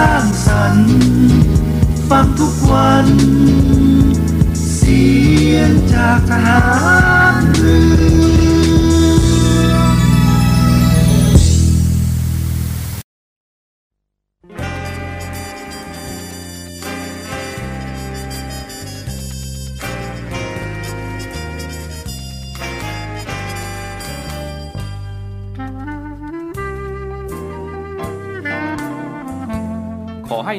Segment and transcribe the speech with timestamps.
[0.00, 0.90] ร้างสรรค์
[2.08, 3.08] ฟังทุกวัน
[4.74, 5.04] เสี
[5.52, 6.60] ยงจากทหา
[7.32, 7.78] รเรื
[8.48, 8.49] อ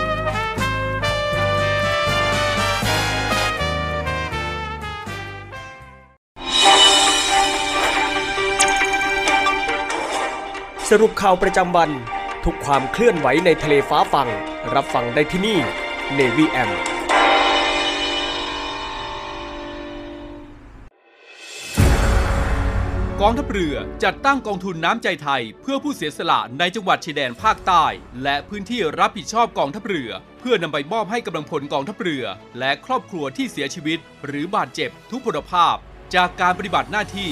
[10.95, 11.91] สรุปข่าวประจำวัน
[12.45, 14.27] ทุกความเคลื่อนไหวในทะเลฟ้าฟัง
[14.73, 15.59] รับฟังได้ที่นี่
[16.17, 16.71] Navy M
[23.21, 27.85] กองทัพเรือจัดตั้งกองทุนน้ำใจไทย เพื่อผู้เสียสละในจังหวัดชายแดนภาคใต้
[28.23, 32.25] และพื้นที่รับผิดชอบกองทัพเรือ เพื่อนำไปมอบให้กำลังพลกองทัพเรือ
[32.59, 35.75] และครอบครัวที่เสียชีวิต หรือบาดเจ็บทุกพลภาพ
[36.15, 37.31] จากการปฏิบัติหน้าที่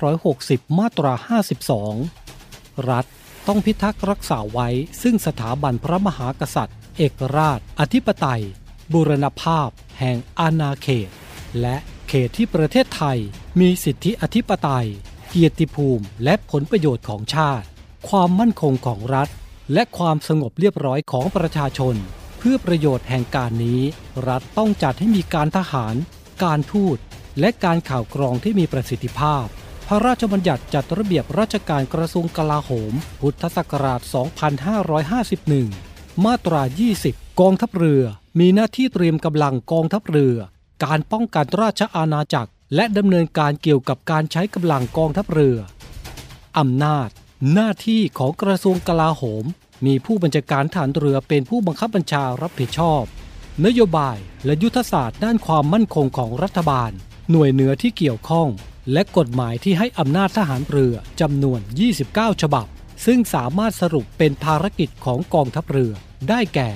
[0.09, 1.13] 2560 มาตรา
[2.01, 3.05] 52 รัฐ
[3.47, 4.69] ต้องพิทักษ์รักษาไว้
[5.01, 8.43] ซึ่งสถาบันพระมหากษัตริย์ เอกราช อธิปไตย
[8.93, 9.69] บูรณภาพ
[9.99, 11.09] แห่งอาณาเขต
[11.61, 11.75] และ
[12.07, 13.19] เขตที่ประเทศไทย
[13.59, 14.87] มีสิทธิอธิปไตย
[15.29, 17.65] เกียรติภูมิ และผลประโยชน์ของชาติ
[18.09, 19.29] ความมั่นคงของรัฐ
[19.73, 21.95] และความสงบเรียบร้อยของประชาชน
[22.37, 23.81] เพื่อประโยชน์แห่งการนี้
[24.27, 25.95] รัฐต้องจัดให้มีการทหาร
[26.43, 26.97] การทูต
[27.39, 29.45] และการข่าวกรองที่มีประสิทธิภาพ
[29.91, 34.01] พระราชบัญญัติจัดระเบียบราชการกระทรวงกลาโหม พุทธศักราช
[35.73, 36.61] 2551 มาตรา
[37.01, 38.03] 20 กองทัพเรือ
[38.39, 40.37] มีหน้าที่เตรียมกำลังกองทัพเรือ
[40.85, 45.57] การป้องกันราชอาณาจักร และดำเนินการเกี่ยวกับการใช้กำลังกองทัพเรือ
[46.59, 47.09] อำนาจ
[47.53, 49.45] หน้าที่ของกระทรวงกลาโหม
[49.85, 53.03] มีผู้บัญชาการฐานเรือเป็นผู้บังคับบัญชารับผิดชอบ
[53.65, 56.93] นโยบายและยุทธศาสตร์ด้านความมั่นคงของรัฐบาล
[57.31, 58.47] หน่วยเหนือที่เกี่ยวข้อง
[58.93, 61.59] และกฎหมายที่ให้อำนาจทหารเรือจำนวน
[61.99, 62.65] 29 ฉบับ
[63.05, 65.91] ซึ่งสามารถสรุปเป็นภารกิจของกองทัพเรือ
[66.29, 66.69] ได้แก่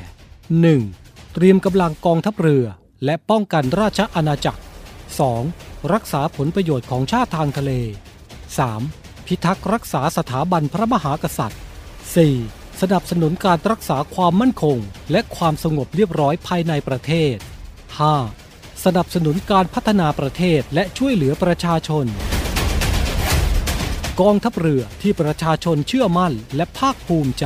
[0.64, 1.34] 1.
[1.34, 2.66] เตรียมกำลังกองทัพเรือ
[3.06, 4.62] และป้องกันราชอาณาจักร
[5.28, 5.94] 2.
[5.94, 7.72] รักษาผลประโยชน์ของชาติทางทะเล
[8.50, 9.26] 3.
[9.26, 11.62] พิทักษ์รักษาสถาบันพระมหากษัตริย์
[12.22, 12.82] 4.
[12.82, 14.78] สนับสนุนการรักษาความมั่นคง
[15.12, 18.43] และความสงบเรียบร้อยภายในประเทศ 5.
[18.86, 22.06] สนับสนุนการพัฒนาประเทศและช่วยเหลือประชาชน
[24.22, 27.46] กองทัพเรือที่ประชาชนเชื่อมั่นและภาคภูมิใจ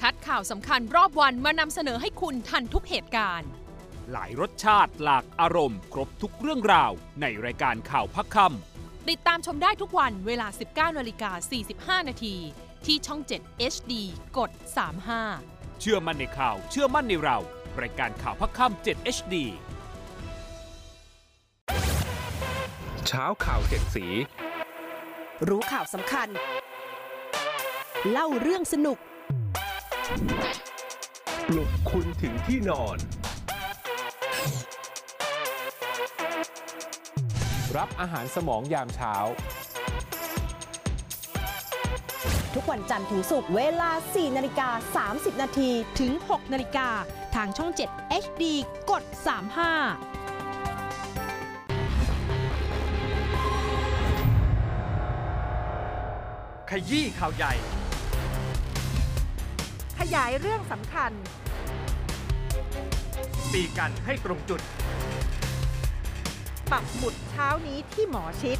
[0.00, 3.48] คัดข่าวสำคัญรอบวันมานำเสนอให้คุณทันทุกเหตุการณ์
[4.12, 6.90] หลายรสชาติหลากอารมณ์ ครบทุกเรื่องราว
[7.20, 8.36] ในรายการข่าวพักค
[9.08, 11.30] ติดตามชมได้ทุกวันเวลา 19นาฬิกา
[12.00, 12.36] 45 นาที
[12.86, 13.92] ที่ช่อง 7 HD
[14.38, 14.50] กด
[15.10, 17.38] 35ำเชื่อมั่นในข่าว เชื่อมั่นในเรา
[17.80, 19.34] รายการข่าวพักคำ7 HD
[23.06, 24.06] เช้าข่าวเจ็ดสี
[25.48, 26.28] รู้ข่าวสำคัญ
[28.10, 28.98] เล่าเรื่องสนุก
[30.08, 30.10] ป
[31.56, 32.98] ลุกคุณถึงที่นอน
[37.76, 39.14] รับอาหารสมองยามเช้า
[42.54, 45.70] ทุกวันจันทร์ถึงศุกร์เวลา 4 นาฬิกา 30 นาที
[46.00, 46.88] ถึง 6 นาฬิกา
[47.34, 48.44] ทางช่อง 7 HD
[48.90, 49.12] กด 35
[56.70, 57.52] ขยี้ข่าวใหญ่
[59.98, 61.12] ขยายเรื่องสำคัญ
[63.52, 64.60] ตีกันให้ตรงจุด
[66.72, 68.58] ปักหมุดเช้านี้ที่หมอชิด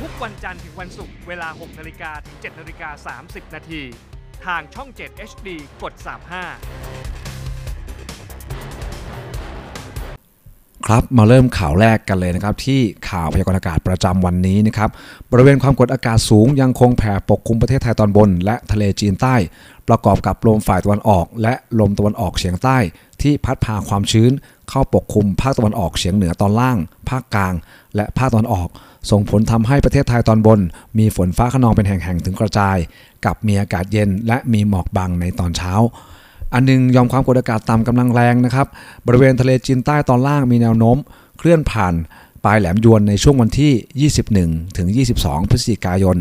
[0.00, 3.82] ทุกวันจันทร์ถึงวันศุกร์เวลา 6 นาฬิกาถึง 7 นาฬิกา 30 นาที
[4.44, 5.48] ทางช่อง 7 HD
[5.82, 5.94] กด
[6.44, 6.87] 35
[10.92, 12.80] ครับมาเริ่มข่าวแรกกันเลยนะครับที่
[13.10, 14.90] ข่าวพยากรณ์อากาศประจำวันนี้นะครับ
[15.30, 19.34] บริเวณความกดอากาศสูงยังคงแผ่ปกคลุมประเทศไทยตอนบน และทะเลจีนใต้
[19.88, 22.78] ประกอบกับลมฝ่ายตะวันออก และลมตะวันออกเฉียงใต้
[23.22, 24.32] ที่พัดพาความชื้น
[24.68, 27.54] เข้าปกคลุมภาคตะวันออกเฉียงเหนือตอนล่าง ภาคกลาง
[27.96, 28.68] และภาคตะวันออก
[29.10, 30.60] ส่งผลทำให้ประเทศไทยตอนบน
[30.98, 32.76] มีฝนฟ้าขนองเป็นแห่งๆถึงกระจาย
[33.24, 35.72] กับมีอากาศเย็นและมีหมอกบางในตอนเช้า
[36.54, 38.66] อันหนึงยอมความกดอากาศต่ำกำลังแรงนะครับ
[39.06, 40.96] บริเวณทะเลจีนใต้ตอนล่างมีแนวโน้ม
[41.38, 41.94] เคลื่อนผ่าน
[42.44, 44.10] ปลายแหลมยวนในช่วงวันที่
[44.50, 46.18] 21 ถึง 22 พฤศจิกายน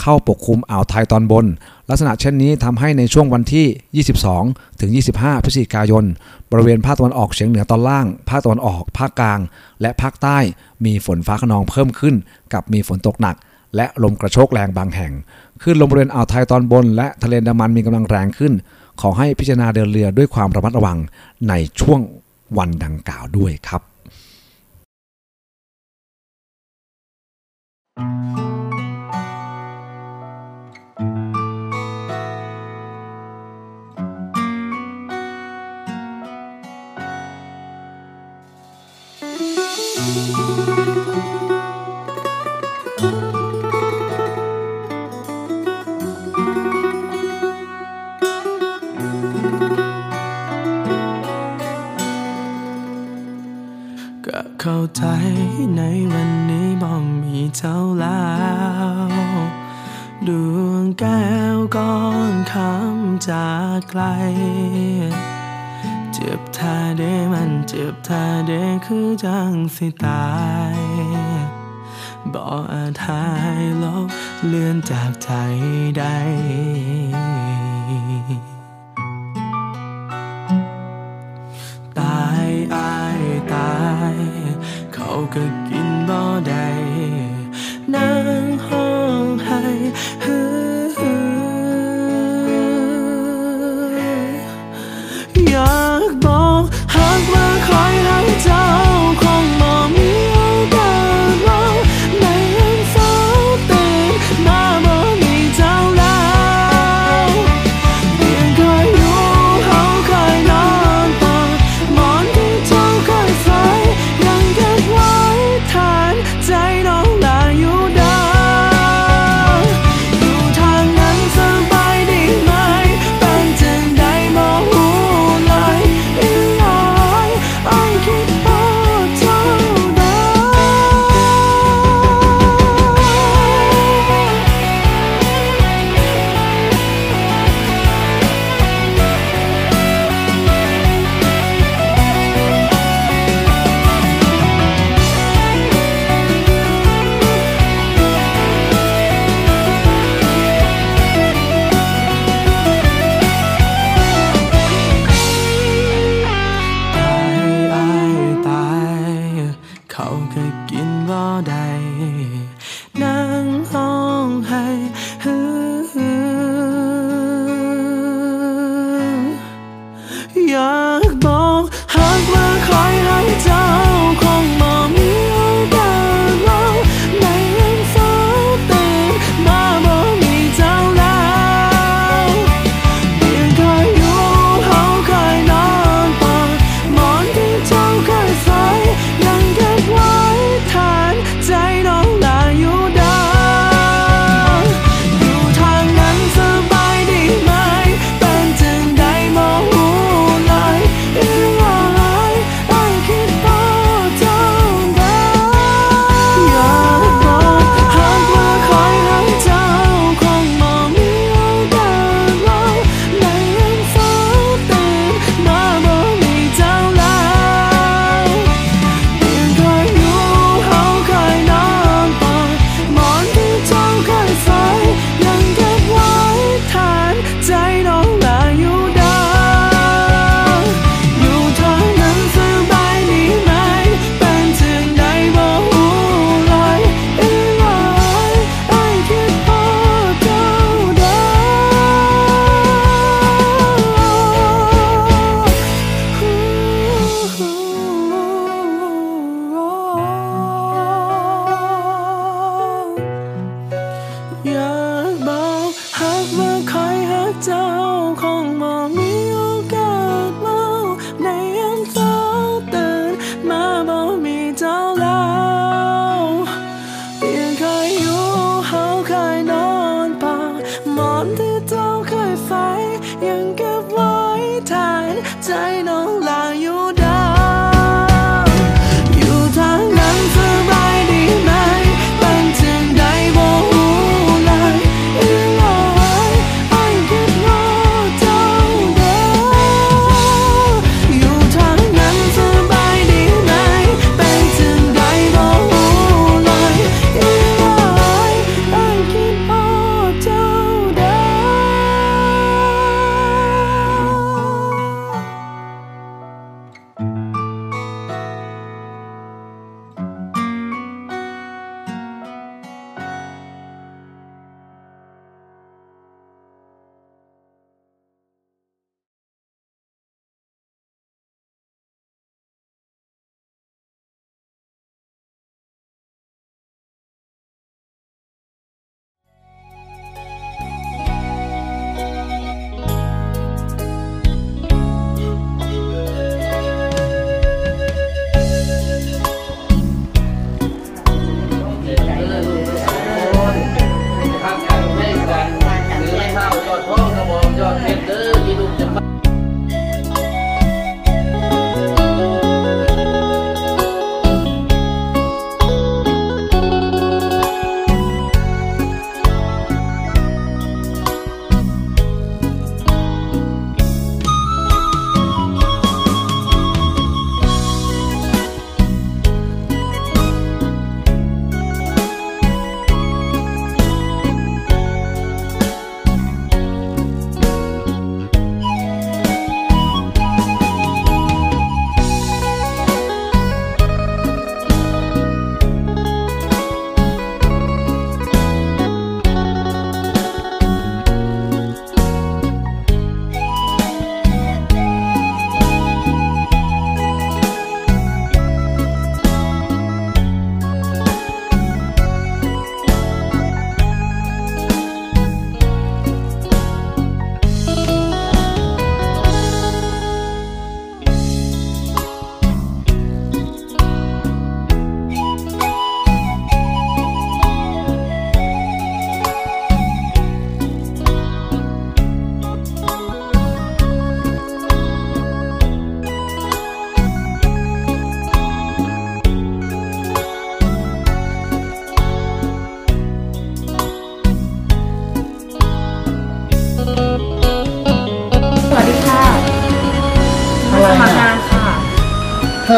[0.00, 1.46] เข้าปกคลุมอ่าวไทยตอนบน
[1.90, 6.04] ลักษณะเช่นนี้ทำให้ในช่วงวันที่ 22 ถึง 25 พฤศจิกายน
[6.50, 9.40] บริเวณภาคตะวันออกเฉียงเหนือตอนล่าง ภาคตะวันออก ภาคกลาง
[9.80, 10.38] และภาคใต้
[10.84, 12.14] มีฝนฟ้าขนองเพิ่มขึ้น
[12.52, 13.36] กับมีฝนตกหนัก
[13.76, 15.12] และลมกระโชกแรงบางแห่ง
[15.62, 18.52] คลื่นลมบริเวณอ่าวไทยตอนบน และทะเลดามันมีกำลังแรงขึ้น
[19.00, 20.98] ขอให้พิจารณาเดินเรือด้วยความระมัดระวัง
[21.48, 22.00] ในช่วง
[22.58, 23.82] วันดังกล่าวด้วยครับ
[54.64, 55.04] เข้าใจ
[55.76, 58.22] ในวันนี้บ่มีเจ้าแล้
[59.08, 59.10] ว
[60.26, 61.24] ดวงแก้
[61.54, 61.96] วก้อ
[62.32, 64.02] นคำจากไกล
[66.12, 70.30] เจ็บท่าเด้มันเจ็บท่าเด้คือจังสิตา
[70.74, 70.76] ย
[72.32, 73.24] บ่อาจหา
[73.62, 74.08] ยลบ
[74.46, 75.30] เลือนจากใจ
[75.98, 76.18] ได้
[81.98, 83.22] ตายอาย
[83.54, 83.72] ตา
[84.14, 86.68] ยาก็กินบ่ได้
[87.94, 88.90] นั่งห้อ
[89.22, 89.62] งให้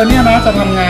[0.08, 0.81] เนี่ยนะจะทำไง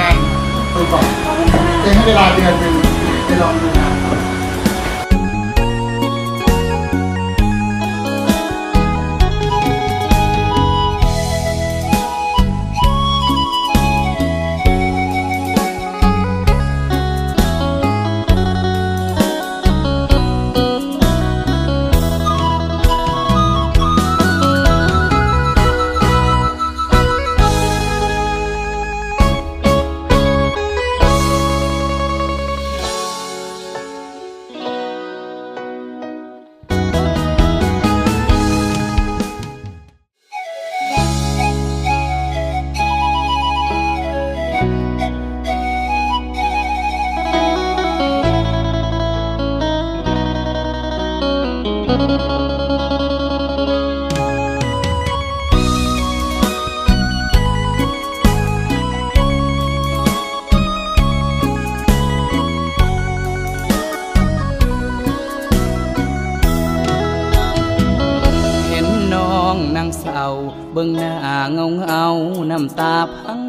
[70.33, 71.15] เศร้าเบิ่งหน้า
[71.53, 72.05] เงาเงา
[72.51, 73.43] น้ำตาพัง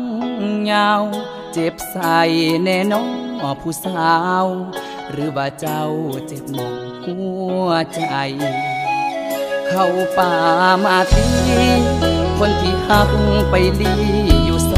[0.71, 1.03] ยาว
[1.53, 2.19] เจ็บใส่
[2.63, 3.03] แน่นอ
[3.61, 4.13] ผู้สา
[4.43, 4.45] ว
[5.11, 5.83] หรือว่าเจ้า
[6.27, 6.73] เจ็บหมอง
[7.03, 7.15] หั
[7.65, 8.01] วใจ
[9.67, 9.85] เข้า
[10.17, 10.33] ป่า
[10.83, 11.27] มาที
[12.37, 13.11] คนที่หัก
[13.49, 13.93] ไปลี
[14.45, 14.75] อยู่ใส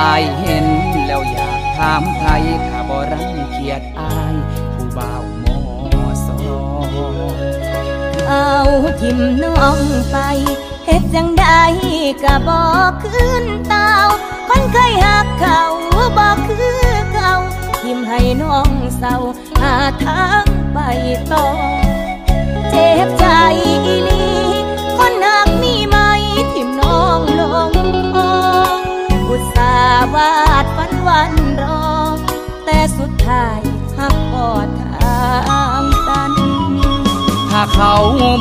[0.00, 0.66] อายเห็น
[1.06, 4.34] แล้วอยากถามไทยข้าบ่รังเกียจอาย
[4.74, 5.44] ผู้บ่าวม
[6.02, 6.36] อสอ
[8.28, 8.52] เอา
[9.00, 9.78] ทิมน้อง
[10.10, 10.16] ไป
[10.84, 11.46] เฮ็ดจังใด
[12.22, 13.92] ก็บอกขึ้นเตา
[14.48, 15.60] คนเคยหักเขา
[16.18, 16.80] บอกคือ
[17.12, 17.34] เก่า
[17.80, 19.16] ทิมให้น้องเศร้า
[19.60, 20.78] หาทางไป
[21.32, 21.46] ต่อ
[22.70, 23.26] เจ็บใจ
[23.86, 24.24] อีลี
[24.98, 25.96] คนหักมีไหม
[26.52, 27.72] ทิมน้องลง
[28.12, 28.32] คอ
[29.28, 30.32] อุตส่าห์วา
[30.64, 31.86] ดฝันวันรอ
[32.64, 33.60] แต่สุดท้าย
[33.98, 36.32] หักปอดทางตัน
[37.50, 37.94] ถ้าเขา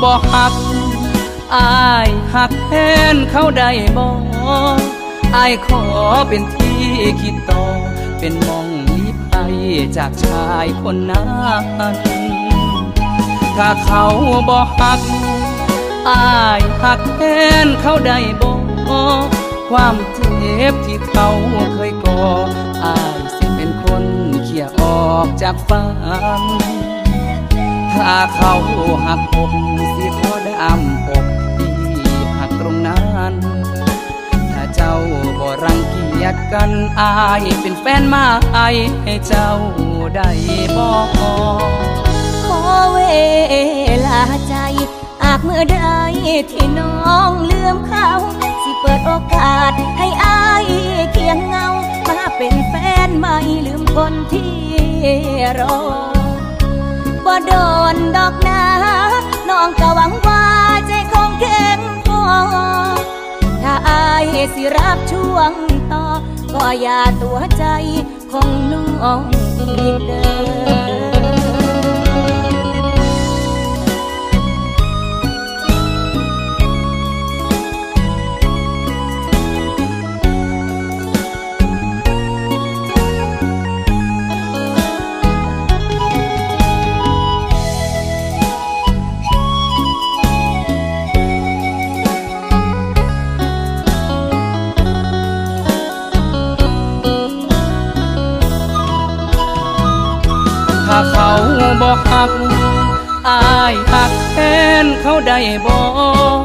[0.03, 0.53] บ่หัก
[1.55, 2.73] อายหักแท
[3.13, 4.07] นเขาได้บ่
[5.35, 5.83] อายขอ
[6.29, 6.83] เป็นที่
[7.21, 7.63] คิดต่อ
[8.19, 9.55] เป็นมองลีภัย
[9.97, 11.25] จากชายคนนั้
[11.61, 11.95] น
[13.57, 14.05] ถ้าเขา
[14.49, 14.99] บ่หัก
[16.09, 17.21] อายหักแท
[17.65, 18.51] นเขาได้บ่
[19.69, 21.29] ความเจ็บที่เขา
[21.73, 22.21] เคยก่อ
[22.83, 24.03] อายสิเป็นคน
[24.43, 25.83] เขี่ยออกจากฝั
[26.41, 26.43] น
[27.93, 28.53] ถ้าเขา
[29.05, 29.51] หักผม
[29.95, 33.33] สิขอดำอกัน
[34.53, 34.95] ถ้าเจ้า
[35.39, 38.59] บ่รังเกียจกันอายเป็นแฟนมาไอ
[39.03, 39.49] ให้เจ้า
[40.15, 40.29] ได้
[40.77, 41.07] บอก
[42.45, 42.61] ขอ
[42.93, 42.99] เว
[44.07, 44.55] ลาใจ
[45.23, 45.79] อาจเมื่อใด
[46.51, 48.09] ที่น้องลืมเขา
[48.63, 50.65] สิเปิดโอกาสให้อาย
[51.13, 51.67] เคียงเงา
[52.07, 52.73] มาเป็นแฟ
[53.07, 54.53] นใหม่ลืมคนที่
[55.59, 55.77] รอ
[57.25, 57.53] บ่โด
[57.93, 58.63] นดอกนา
[59.49, 60.45] น้องก็หวังว่า
[60.87, 65.51] ใจคงเถ้าอายสิรับช่วง
[65.91, 66.05] ต่อ
[66.53, 67.65] ก็อย่าตัวใจ
[68.31, 69.21] ของน้อง
[69.59, 70.23] อีกเด้
[70.79, 70.80] อ
[100.93, 101.31] ถ้าเขา
[101.81, 102.31] บอกหัก
[103.29, 104.37] อายหักแท
[104.83, 105.83] นเขาได้บอ
[106.37, 106.39] ก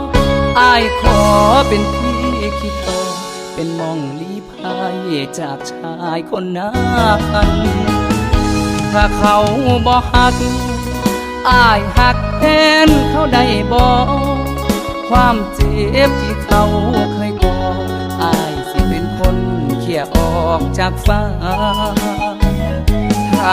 [0.61, 1.21] อายขอ
[1.69, 2.21] เป็นที่
[2.61, 3.01] คิดต่อ
[3.55, 4.97] เป็นมองลีภัย
[5.39, 6.73] จากชายคนนั้
[7.19, 7.51] น
[8.93, 9.37] ถ้าเขา
[9.87, 10.35] บอกหัก
[11.51, 12.43] อายหักแท
[12.87, 14.39] นเขาได้บอก
[15.09, 16.63] ความเจ็บที่เขา
[17.13, 17.59] เคยก่อ
[18.23, 19.37] อายสิเป็นคน
[19.81, 21.23] เขี่ยออกจากฟ้า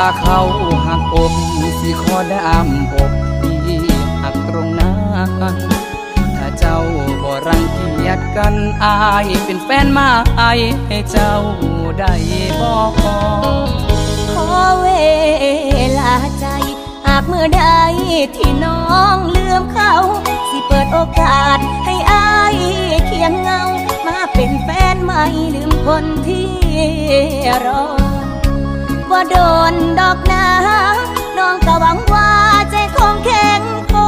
[0.02, 0.40] าเขา
[0.86, 1.34] หักอก
[1.80, 3.12] สิขอดำอก
[3.66, 3.82] ที่
[4.22, 4.96] หักตรงนั้
[5.54, 5.56] น
[6.38, 6.80] ถ้าเจ้า
[7.22, 10.44] บ่รังเกียจกันอายเป็นแฟนมาไอ
[10.88, 11.34] ให้เจ้า
[12.00, 12.14] ได้
[12.62, 12.92] บอก
[14.34, 14.48] ขอ
[14.82, 14.88] เว
[16.00, 16.46] ลาใจ
[17.06, 17.64] หากเมื่อใด
[18.36, 18.84] ที่น้อ
[19.16, 19.94] งลืมเขา
[20.50, 22.56] สิเปิดโอกาสให้อาย
[23.06, 23.62] เคียงเงา
[24.08, 25.24] มาเป็นแฟนใหม่
[25.56, 26.48] ลืมคนที่
[27.66, 27.84] รอ
[29.14, 29.38] ว่าโด
[29.72, 30.46] นดอกนา
[31.38, 32.30] น้องก็หวังว่า
[32.72, 34.08] ใจคงแข็งพอ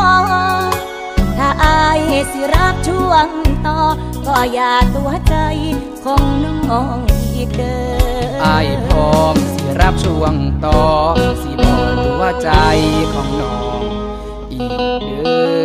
[1.37, 1.99] ถ้าอาย
[2.31, 3.27] สิรับช่วง
[3.65, 3.79] ต่อ
[4.27, 5.35] ก็อย่าตัวใจ
[6.03, 6.99] ของน้อง
[7.35, 7.79] อีกเด้
[8.33, 10.33] ออายพร้อมสิรับช่วง
[10.65, 10.81] ต่อ
[11.41, 12.49] สิบอกตัวใจ
[13.13, 13.81] ของน้อง
[14.53, 14.67] อี
[14.99, 15.64] กเด้อ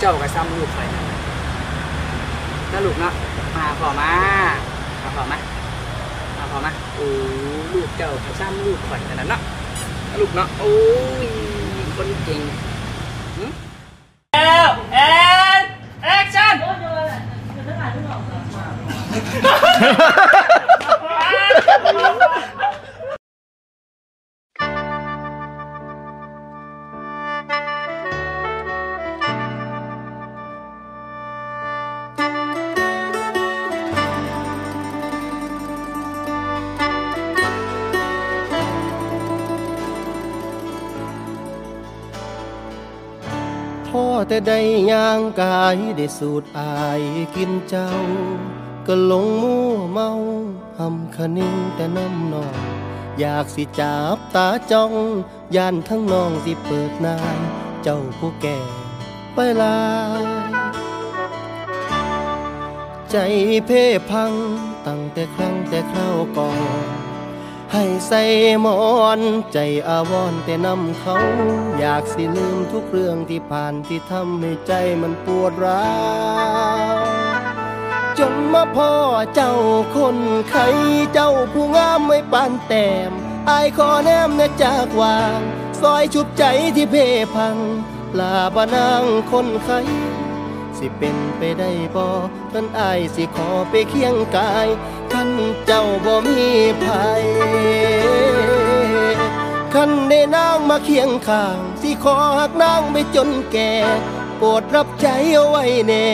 [0.00, 1.18] เจ้าก็ซ้ำลูกข่อยนั่นน่ะ
[2.72, 3.12] นะลูกเนาะ
[3.56, 4.10] มาขอมา
[5.02, 5.38] มาขอมา
[6.36, 7.06] มาขอมาโอ้
[7.74, 9.40] ลูกเจ้าก็ซ้ำลูกข่อยนั่นน่ะเนาะ
[10.10, 10.72] นะลูกเนาะโอ้
[11.24, 11.26] ย
[11.96, 12.40] คนเก่ง
[13.36, 13.44] หึ
[14.32, 14.98] แล้วแอ
[15.60, 15.62] น
[16.02, 16.54] แอคชั่น
[44.28, 44.58] แต่ได้
[44.92, 47.02] ย่างกายได้สูดอาย
[47.36, 47.90] กินเจ้า
[48.86, 50.10] ก็หลงมั่วเมา
[50.78, 52.56] หำคะนิ่งแต่น้ำนอง
[53.18, 54.92] อยากสิจับตาจ้อง
[55.56, 57.38] ย่านทั้งน้องสิเปิดนาย
[57.82, 58.58] เจ้าผู้แก่
[59.34, 59.80] ไปลา
[60.22, 60.24] ย
[63.10, 63.16] ใจ
[63.66, 64.32] เพ่พัง
[64.86, 67.07] ตั้งแต่ครั้งแต่คราวก่อน
[67.72, 68.22] ให้ใส่
[68.62, 68.80] หมอ
[69.18, 69.20] น
[69.52, 71.16] ใจอาวรแต่นำเขา
[71.78, 75.88] อยากสิลืมทุกเรื่องที่ผ่านที่ทำให้ใจมันปวดร้า
[76.96, 76.98] ว
[78.18, 78.92] จนมาพ่อ
[79.34, 79.54] เจ้า
[79.96, 80.18] คน
[80.50, 80.66] ไข้
[81.12, 83.12] เจ้าผู้งามไม่ปานแต้ม
[83.48, 85.40] อายขอแนมนะจากวาง
[85.80, 86.44] ซอยชุบใจ
[86.76, 86.96] ที่เพ
[87.34, 87.56] พัง
[88.18, 89.80] ลาบานางคนไข้
[90.78, 92.06] สิเป็นไปได้บ่
[92.52, 94.68] ท่านอายสิขอไปเคียงกาย
[95.12, 95.30] ขัน
[95.66, 96.50] เจ้าบ่มี
[96.84, 97.24] ภัย
[99.74, 103.72] ขันได้นางมาเคียงข้าง สิขอหักนางไปจนแก่
[104.36, 106.06] โปรดรับใจเอาไว้แน่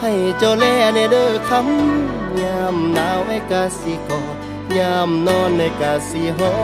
[0.00, 4.36] ให้เจ้าแลในเด้อคำยามหนาวไอ้กาสิกอด
[4.76, 6.54] ยามนอนในกาสิหอ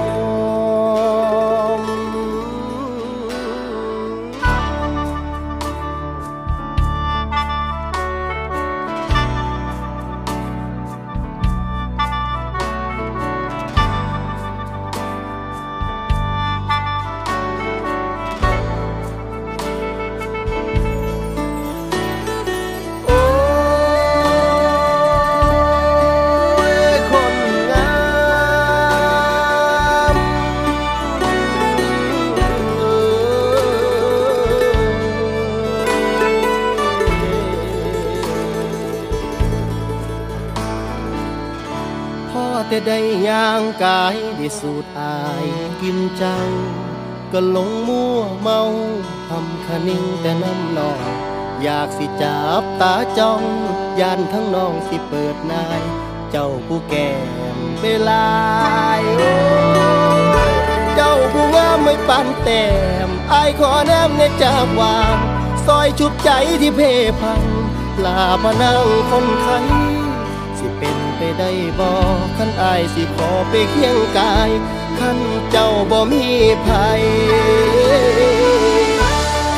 [42.72, 45.46] แต่ได้ย่างกายได้สูดอาย
[45.82, 46.37] กินจ้า
[47.32, 48.61] ก็หลงมั่วเมา
[49.28, 51.00] ทำคะนิ่งแต่น้ำนอง
[51.62, 53.42] อยากสิจับตาจ้อง
[54.00, 55.82] ยานทั้งน้องสิเปิดนาย
[56.30, 57.11] เจ้าผู้แก่
[57.56, 58.26] มเวลา
[60.96, 62.64] เจ้าผู้งามไม่ปานแต้
[63.06, 65.16] มอายขอแนมในจากวาง
[65.66, 66.30] ซอยชุบใจ
[66.61, 66.80] ที่เพ
[67.20, 67.42] พัง
[68.04, 69.58] ลามานั่งคนไข้
[70.58, 70.91] สิเป็น
[71.22, 71.90] ไปได้บ่
[72.37, 74.50] คันอายสิขอไปเคียงกาย
[74.98, 75.18] คัน
[75.50, 76.24] เจ้าบ่มี
[76.66, 77.02] ภัย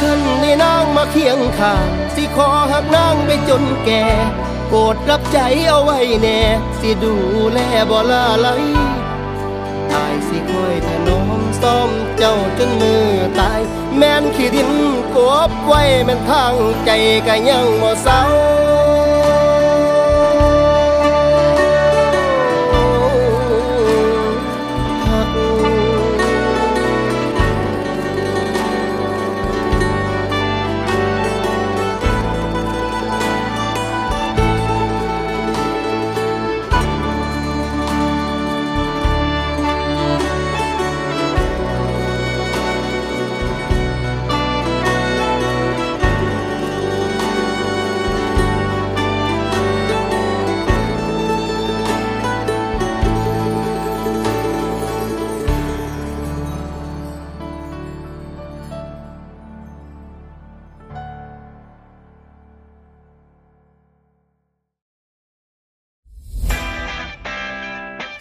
[0.00, 4.04] คันได้นางมาเคียงข้างสิขอหักนางไปจนแก่
[4.68, 6.40] โปรดรับใจเอาไว้แน่
[6.80, 7.14] สิดู
[7.52, 7.58] แล
[7.90, 8.48] บ่ลาไหล
[9.94, 13.06] อายสิคอยถนอมซ่อมเจ้าจนมือ
[13.40, 13.60] ตาย
[13.96, 14.70] แม่นขี้ดิน
[15.14, 15.16] ก
[15.48, 16.90] บไว้แม่นทางใจ
[17.26, 18.22] ก็ยังบ่เศร้า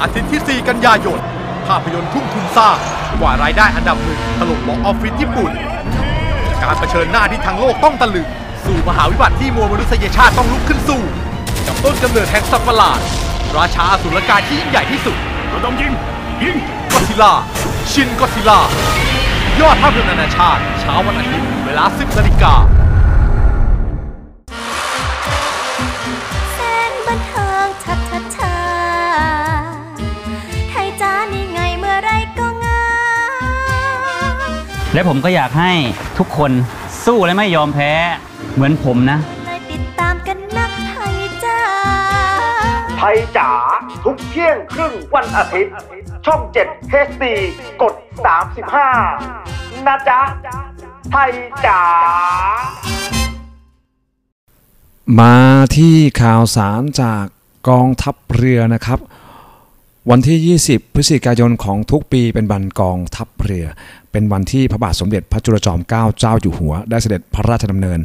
[0.00, 1.18] อาทิตย์ที่ 4 กันยายน
[1.66, 2.76] ภาพยนตร์ทุ่มทุนสร้าง
[3.20, 5.50] กว่ารายได้อันดับหนึ่งถล่มบ็อกออฟฟิศญี่ปุ่น
[6.62, 8.26] การเผชิญหน้าที่ทั้งโลกต้องตะลึง
[8.64, 11.00] สู่มหาวิบัติที่มวลมนุษยชาติต้องลุกขึ้นสู้
[11.66, 13.00] กับต้นกำเนิดแห่งสัตว์ประหลาด
[13.56, 15.16] ราชาอสุรกายที่ยิ่งใหญ่ที่สุด
[15.48, 15.92] เราต้องยิง
[16.42, 16.56] ยิง
[16.92, 17.32] ก็ซิล่า
[17.92, 18.60] ชินก็ซิล่า
[19.60, 22.54] ยอดภาพยนตร์นานาชาติเช้าวันอาทิตย์เวลา 10นาฬิกา
[34.94, 35.72] และผมก็อยากให้
[36.18, 36.52] ทุกคน
[37.04, 37.92] สู้และไม่ยอมแพ้
[38.54, 41.58] เหมือนผมนะ เลยติดตามกันนักไทยจ้า
[42.98, 43.50] ไทยจ๋า
[44.04, 45.74] ทุกเที่ยงครึ่งวันอาทิตย์
[46.26, 47.24] ช่อง 7 HD
[47.82, 47.94] กด
[49.10, 50.20] 35 นะจ๊ะ
[51.10, 51.32] ไทย
[51.66, 51.82] จ๋า
[55.18, 55.36] มา
[55.76, 57.24] ที่ข่าวสารจาก
[57.68, 58.98] กองทัพเรือนะครับ
[60.10, 63.66] วันที่ 20 พฤศจิกายนของทุกปีเป็นวันกองทัพเรือ
[64.12, 68.00] เป็นวันที่พระบาทสมเด็จพระจุลจอมเกล้าเจ้าอยู่หัว ได้เสด็จพระราชดำเนิน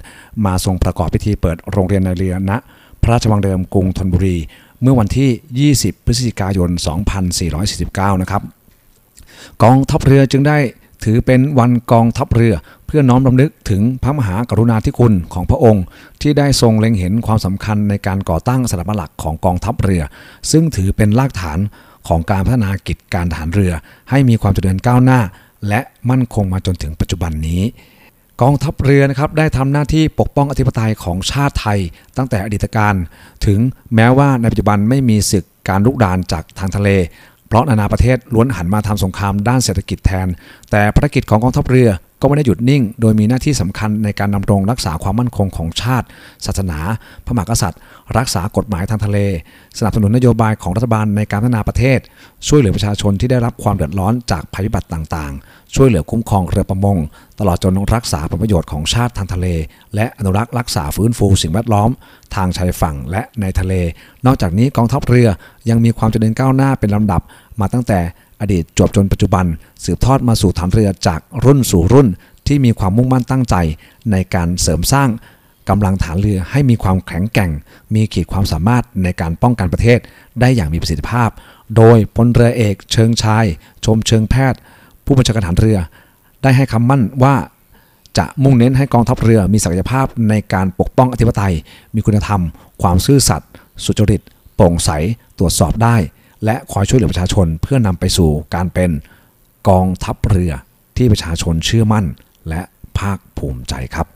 [0.45, 2.51] มาทรงประกอบพิธีเปิดโรงเรียนในเรือณ
[3.01, 4.37] พระราชวังเดิมกรุงธนบุรี
[4.81, 6.69] เมื่อวันที่ 20 พฤศจิกายน
[7.45, 8.41] 2449 นะครับ
[9.63, 10.57] กองทัพเรือจึงได้
[11.03, 12.53] ถือเป็นวันกองทัพเรือ
[12.85, 15.83] เพื่อน้อมรำลึกถึงพระมหากรุณาธิคุณของพระองค์
[16.21, 20.03] ที่ได้ทรงเล็งเห็นความสำคัญในการก่อตั้งสถาบันหลักของกองทัพเรือ
[20.51, 21.59] ซึ่งถือเป็นรากฐาน
[22.09, 23.73] ของการพัฒนากิจการทหารเรือ
[24.09, 25.19] ให้มีความเจริญก้าวหน้า
[25.67, 27.61] และมั่นคงมาจนถึงปัจจุบันนี้
[28.41, 31.79] กองทัพเรือนะครับได้ทำหน้าที่ปกป้องอธิปไตยของชาติไทย
[32.17, 32.93] ตั้งแต่อดีตการ
[33.45, 33.59] ถึง
[33.95, 36.89] แม้ว่าในปัจจุบันไม่มีศึกการลุกดานจากทางทะเล
[37.47, 40.27] เพราะนานาประเทศล้วนหันมาทำสงครามด้านเศรษฐกิจแทน
[40.71, 41.89] แต่ภารกิจของกองทัพเรือ
[42.21, 46.07] ก็ไม่ได้หยุดนิ่ง โดยมีหน้าที่สำคัญในการดำรงรักษาความมั่นคงของชาติ
[46.45, 46.79] ศาสนา
[47.25, 47.79] พระมหากษัตริย์
[48.17, 49.17] รักษากฎหมายทางทะเล
[49.77, 51.99] สนับสนุนนโยบายของรัฐบาลในการพัฒนาประเทศ
[52.47, 56.97] ช่วยเหลือประชาชนที่ได้รับความเดือดร้อนจากภัยพิบัติต่างๆ ช่วยเหลือคุ้มครองเรือประมง
[57.39, 59.47] ตลอดจนรักษาผลประโยชน์ของชาติทางทะเล
[59.95, 61.89] และอนุรักษ์รักษาฟื้นฟูสิ่งแวดล้อม
[62.35, 63.73] ทางชายฝั่งและในทะเล
[64.25, 65.27] นอกจากนี้กองทัพเรือ
[65.69, 67.21] ยังมีความเจริญก้าวหน้าเป็นลำดับ
[67.59, 67.99] มาตั้งแต่
[68.41, 69.45] อดีตจวบจนปัจจุบัน
[69.85, 72.07] สืบทอดมาสู่ฐานเรือจากรุ่นสู่รุ่น
[72.47, 73.55] ที่มีความมุ่งมั่นตั้งใจ
[74.11, 75.09] ในการเสริมสร้าง
[75.69, 77.51] กำลังฐานเรือให้มีความแข็งแกร่ง
[77.93, 79.99] มีขีดความสามารถในการป้องกันประเทศ
[80.39, 81.29] ได้อย่างมีประสิทธิภาพ
[81.77, 83.45] โดยพลเรือเอกเชิงชาย
[83.85, 84.59] ชมเชิงแพทย์
[85.05, 85.77] ผู้บัญชาการฐานเรือ
[86.43, 87.35] ได้ให้คำมั่นว่า
[88.17, 91.53] จะมุ่งเน้นให้กองทัพเรือมีศักยภาพในการปกป้องอธิปไตย
[91.95, 92.41] มีคุณธรรม
[92.81, 93.49] ความซื่อสัตย์
[93.85, 94.21] สุจริต
[94.55, 94.89] โปร่งใส
[95.39, 95.95] ตรวจสอบได้
[96.45, 98.91] และคอยช่วยเหลือประชาชนเพื่อนำไปสู่การเป็น
[99.69, 100.53] กองทัพเรือ
[100.97, 102.05] ที่ประชาชนเชื่อมั่น
[102.49, 102.61] และ
[102.99, 104.07] ภาคภูมิใจครับ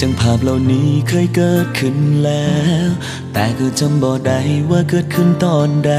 [0.00, 2.50] จังภาพเหล่านี้เคยเกิดขึ้นแล้
[2.86, 2.88] ว
[3.32, 5.94] แต่ก็จำบ่ได้ว่าเกิดขึ้นตอนใด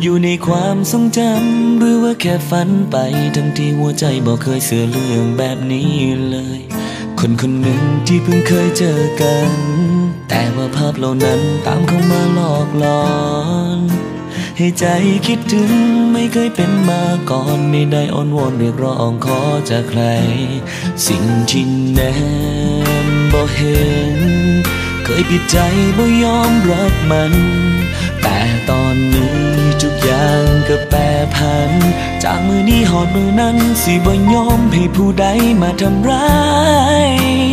[0.00, 2.96] อยู่ในความทรงจำหรือว่าแค่ฝันไป
[3.36, 5.94] ทั้งที่หัวใจบ่เคยเสือเรื่องแบบนี้
[6.30, 6.60] เลย
[7.18, 9.50] คนคนหนึ่งที่เพิ่งเคยเจอกัน
[10.28, 13.04] แต่ว่าภาพเหล่านั้นตามเข้ามาหลอกหลอ
[13.76, 14.03] น
[14.58, 14.84] ให้ใจ
[15.26, 15.70] คิดถึง
[16.12, 19.40] ไม่เคยเป็นมาก่อนไม่ได้อ้อนวอนเรียกร้องขอ
[19.70, 20.02] จากใคร
[21.06, 22.00] สิ่งที่แน
[23.06, 23.82] มบ่เห็
[24.14, 24.18] น
[25.04, 25.56] เคยปิดใจ
[25.98, 27.32] บ่ยอมรับมัน
[28.22, 28.38] แต่
[28.70, 29.36] ตอนนี้
[29.82, 30.98] ทุกอย่างก็แปร
[31.34, 31.70] ผัน
[32.24, 35.26] จากมือนี้หอดมือนั้นสิบ่ยอมให้ผู้ใด
[35.62, 36.28] มาทำร้า
[37.06, 37.43] ย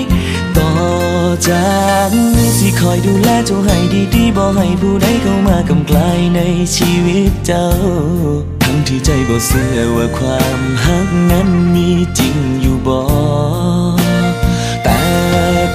[1.48, 1.72] จา
[2.08, 3.78] กนี้สิคอยดูแลเจ้าให้
[4.16, 6.00] ดีๆบ่ให้ผู้ใดเข้ามากำไกล
[6.36, 6.40] ใน
[6.76, 7.68] ชีวิตเจ้า
[8.64, 13.00] ทั้งที่ใจบ่เชื่อว่าความฮักนั้นมีจริงอยู่บ่
[14.84, 15.02] แต่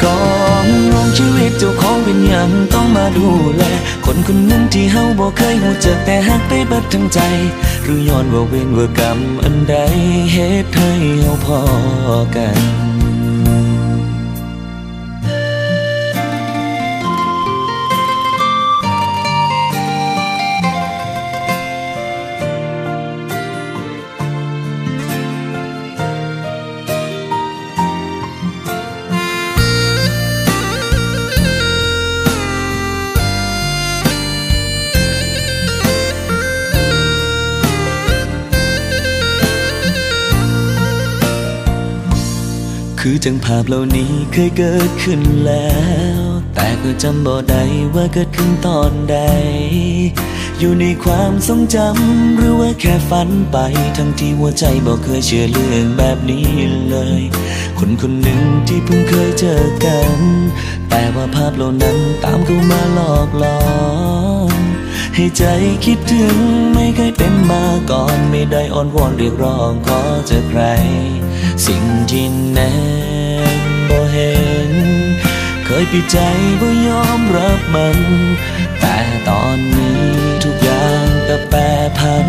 [0.02, 0.20] ก่อ
[0.64, 3.62] นน้องชีวิตเจ้าของเป็นอย่างต้องมาดูแล
[4.05, 7.18] คนคนหนึ่งที่เฮาบ่เคยหูจักแต่ฮักไปเบิดทั้งใจ
[7.85, 9.74] หรือย้อนว่าเวรว่ากรรมอันใด
[10.33, 11.61] เหตุให้เฮาพอ
[12.37, 12.59] กัน
[43.09, 45.71] คือจังภาพเหล่านี้เคยเกิดขึ้นแล้
[46.21, 46.23] ว
[46.55, 47.62] แต่ก็จำบ่ได้
[47.95, 49.16] ว่าเกิดขึ้นตอนใด
[50.59, 53.57] อยู่ในความทรงจำหรือว่าแค่ฝันไป
[53.97, 56.49] ทั้งที่หัวใจบ่เคยเชื่อเรื่องแบบนี้
[56.88, 57.23] เลย
[57.79, 60.19] คนคนหนึ่งที่เพิ่งเคยเจอกัน
[60.88, 63.59] แต่ว่าภาพเหล่านั้นตามเข้ามาหลอกหลอ
[64.45, 64.45] น
[65.18, 65.44] ให้ใจ
[65.85, 66.37] คิดถึง
[66.74, 70.62] ไม่เคยเป็นมาก่อนไม่ได้อ้อนวอนเรียกร้องขอเจอใคร
[71.66, 72.59] สิ่งที่แน
[73.59, 74.35] บบ่เห็
[74.70, 74.72] น
[75.64, 76.18] เคยปิดใจ
[76.61, 77.98] บ่ยอมรับมัน
[78.81, 78.96] แต่
[79.29, 80.00] ตอนนี้
[80.44, 81.61] ทุกอย่างก็แปร
[81.98, 82.26] ผัน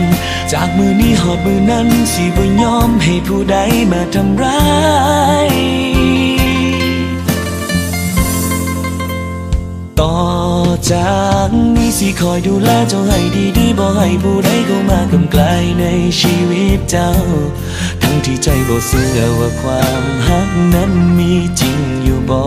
[0.51, 3.57] จากมือนี้หอดมือนั้นสิบ่ยอมให้ผู้ใด
[3.91, 4.61] มาทำร้า
[5.47, 5.49] ย
[9.99, 10.46] ต่อ
[10.91, 13.19] จากนี้สิคอยดูแลเจ้าให้
[13.57, 15.43] ดีๆบ่ให้ผู้ใดเข้ามากำไกล
[15.79, 15.85] ใน
[16.21, 17.11] ชีวิตเจ้า
[18.01, 22.41] ทั้งที่ใจบ่เชื่อว่าความฮักนั้นมีจริงอยู่บ่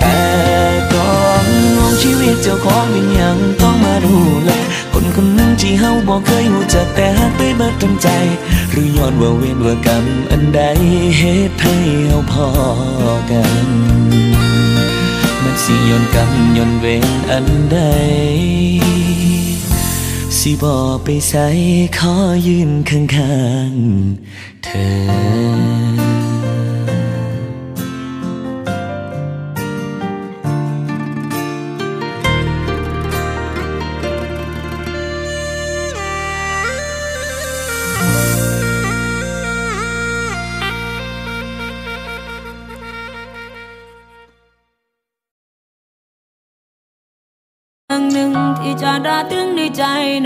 [0.00, 0.20] แต่
[0.92, 1.14] ก่อ
[1.44, 1.46] น
[1.76, 4.50] น้องชีวิตเจ้าของเป็นหยังต้องมาดูแล
[4.92, 8.08] คนคนหนึงที่เฮาบ่เคยรู้จักแต่ฮักไปเบิดทั้งใจ
[8.70, 10.60] หรือย้อนว่าเวรว่ากรรมอันใด
[11.18, 11.74] เหตุให้
[12.08, 12.46] เฮาพอ
[13.30, 13.42] กั
[14.46, 14.47] น
[15.62, 17.78] สิย้อนกรรมย้อนเวรอันใด
[20.38, 21.46] สิบอไปใส่
[21.98, 22.14] ขอ
[22.46, 23.38] ยืนข้า
[23.70, 24.68] งๆเธ
[26.04, 26.07] อ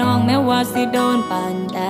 [0.00, 1.80] น้องแม้ว่าสิโดนปานใด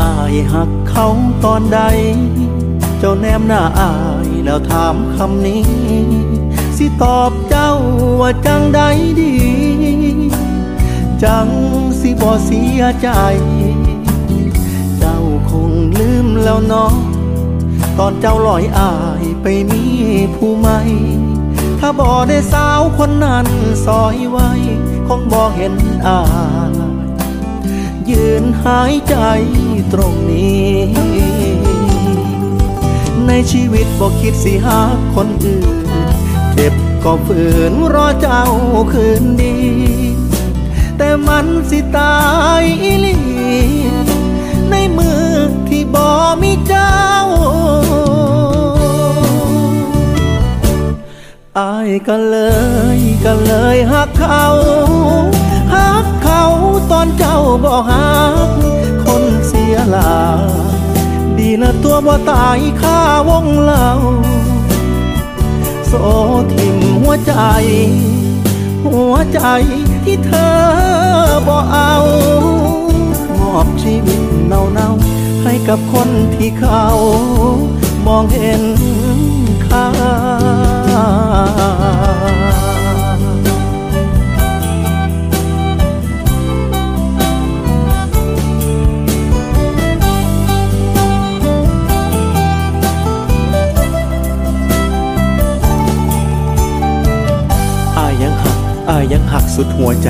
[0.00, 1.06] อหักเขา
[1.44, 1.80] ตอนใด
[3.04, 3.92] เจ้าแนมหน้าอา
[4.26, 5.64] ยแล้วถามคำนี้
[6.76, 7.72] สิตอบเจ้า
[8.20, 8.80] ว่าจังใด
[9.20, 9.34] ดี
[11.24, 11.48] จัง
[12.00, 13.08] สิบ่เสียใจ
[14.98, 15.18] เจ้า
[15.50, 16.92] คงลืมแล้วเนาะ
[17.98, 19.84] ตอนเจ้าลอยอายไปมี
[20.36, 20.80] ผู้ใหม่
[21.78, 23.46] ถ้าบ่ได้สาวคนนั้น
[23.86, 24.50] ซอยไว้
[25.06, 25.74] คงบ่เห็น
[26.06, 26.20] อา
[26.70, 26.74] ย
[28.10, 29.16] ยืนหายใจ
[29.92, 31.31] ตรงนี้
[33.34, 34.80] ในชีวิตบ่คิดสิหา
[35.14, 35.76] คนอื่น
[36.52, 36.74] เจ็บ
[37.04, 38.42] ก็ฝืนรอเจ้า
[38.92, 39.56] คืนดี
[40.96, 42.16] แต่มันสิตา
[42.60, 43.18] ยอีลี
[44.70, 45.26] ในมือ
[45.68, 46.06] ที่บ่
[46.42, 47.00] มีเจ้า
[51.58, 52.38] อายก็เล
[52.96, 54.44] ยก็เลยหักเขา
[55.74, 56.42] หักเขา
[56.90, 58.12] ตอนเจ้าบ่หั
[58.46, 58.50] ก
[59.04, 60.12] คนเสียหลา
[60.80, 60.81] ดี
[61.60, 63.88] ละตัวบ่ตายข้าวงเล่า
[65.86, 65.92] โซ
[66.52, 67.34] ทิมหัวใจ
[68.84, 69.40] หัวใจ
[70.04, 70.54] ที่เธอ
[71.46, 71.94] บ่เอา
[73.40, 76.86] มอบชีวิตเน่าๆให้กับคนที่เขา
[78.06, 78.62] มองเห็น
[79.66, 79.86] ค่า
[99.02, 100.08] ยยังหักสุดหัวใจ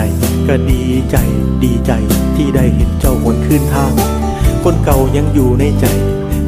[0.49, 1.16] ก็ดีใจ
[1.64, 1.93] ดีใจ
[2.36, 3.93] ที่ได้เห็นเจ้าคนขึ้นทาง
[4.64, 5.86] คนเก่ายังอยู่ในใจ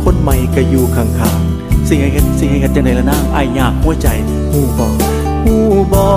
[0.04, 4.08] คนใหม่ก็อยู่ข้างๆสิ่งไอ้กันสิ่งไอ้กันจะไหนละนางอายอยากหัวใจ
[4.50, 4.88] หูบอ
[5.44, 5.56] หู
[5.92, 6.08] บอ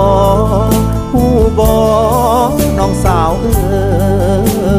[1.12, 1.24] หู
[1.58, 1.72] บอ
[2.78, 3.46] น้องสาวเอ
[4.36, 4.78] อ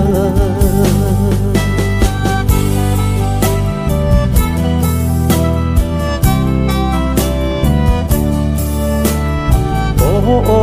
[10.48, 10.59] โอ้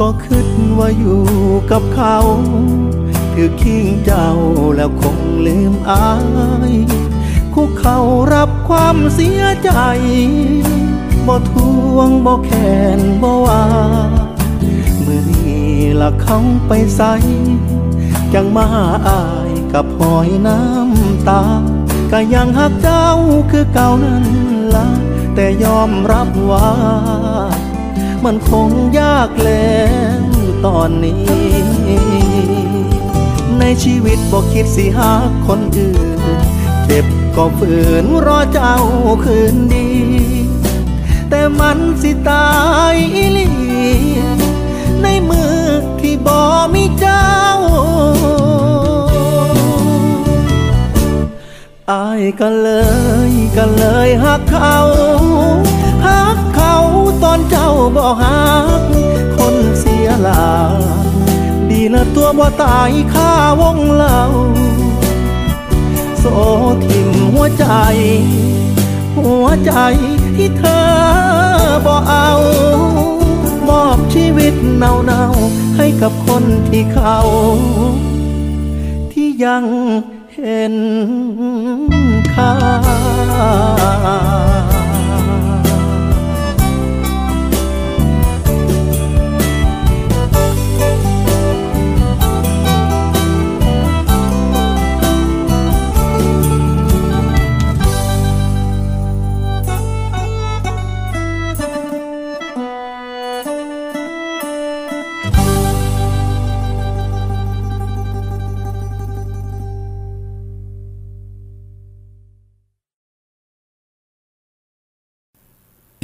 [0.00, 1.22] ก็คิดว่าอยู่
[1.70, 2.16] กับเขา
[3.32, 4.30] ถือคิงเจ้า
[4.76, 6.08] แล้วคงลืมอา
[6.72, 6.74] ย
[7.54, 7.98] คุกเขา
[8.34, 9.70] รับความเสียใจ
[11.26, 11.52] บ่ท
[11.94, 13.64] วงบ่แค้นบ่ว่า
[15.04, 15.68] มือนี้
[16.00, 17.02] ละเขาไปใส
[18.32, 18.66] จังมา
[19.08, 21.42] อายกับหอยน้ำตา
[22.12, 23.08] ก็ยังหักเจ้า
[23.50, 24.26] คือเก่านั้น
[24.74, 24.86] ละ
[25.34, 26.68] แต่ยอมรับว่า
[28.24, 28.70] มันคง
[29.00, 29.78] ยากแล้
[30.20, 30.24] ว
[30.66, 31.18] ตอนนี้
[33.58, 35.12] ในชีวิตบ่คิดสิหา
[35.46, 36.20] คนอื่น
[36.84, 37.06] เจ็บ
[37.36, 38.76] ก็ฝืนรอเจ้า
[39.24, 39.90] คืนดี
[41.30, 42.48] แต่มันสิตา
[42.92, 43.48] ยอีลี
[45.02, 45.56] ในมือ
[46.00, 46.38] ที่บ่
[46.74, 47.30] มีเจ้า
[51.90, 52.70] อายก็เล
[53.30, 55.73] ยก็เลยหักเขากเขา
[57.34, 58.42] อนเจ้าบ่หั
[58.80, 58.82] ก
[59.36, 60.46] คนเสียหลา
[61.70, 64.20] ดีละตัวบ่ตายข้าวงเล่า
[66.18, 66.24] โซ
[66.84, 67.66] ทิมหัวใจ
[69.16, 69.72] หัวใจ
[70.36, 70.84] ที่เธอ
[71.86, 72.30] บ่เอา
[73.68, 77.18] มอบชีวิตเน่าๆให้กับคนที่เขา
[79.12, 79.64] ที่ยัง
[80.34, 80.74] เห็น
[82.32, 82.52] ค่า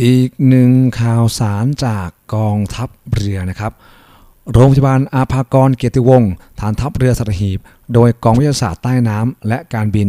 [0.03, 0.70] อีกหนึ่ง
[1.01, 3.72] ข่าวสารจากกองทัพเรือนะครับ
[4.53, 7.59] โรงพยาบาลอาภากรเกียรติวงศ์ฐานทัพเรือสัตหีบ
[7.94, 10.09] โดยกองวิทยาศาสตร์ใต้น้ำและการบิน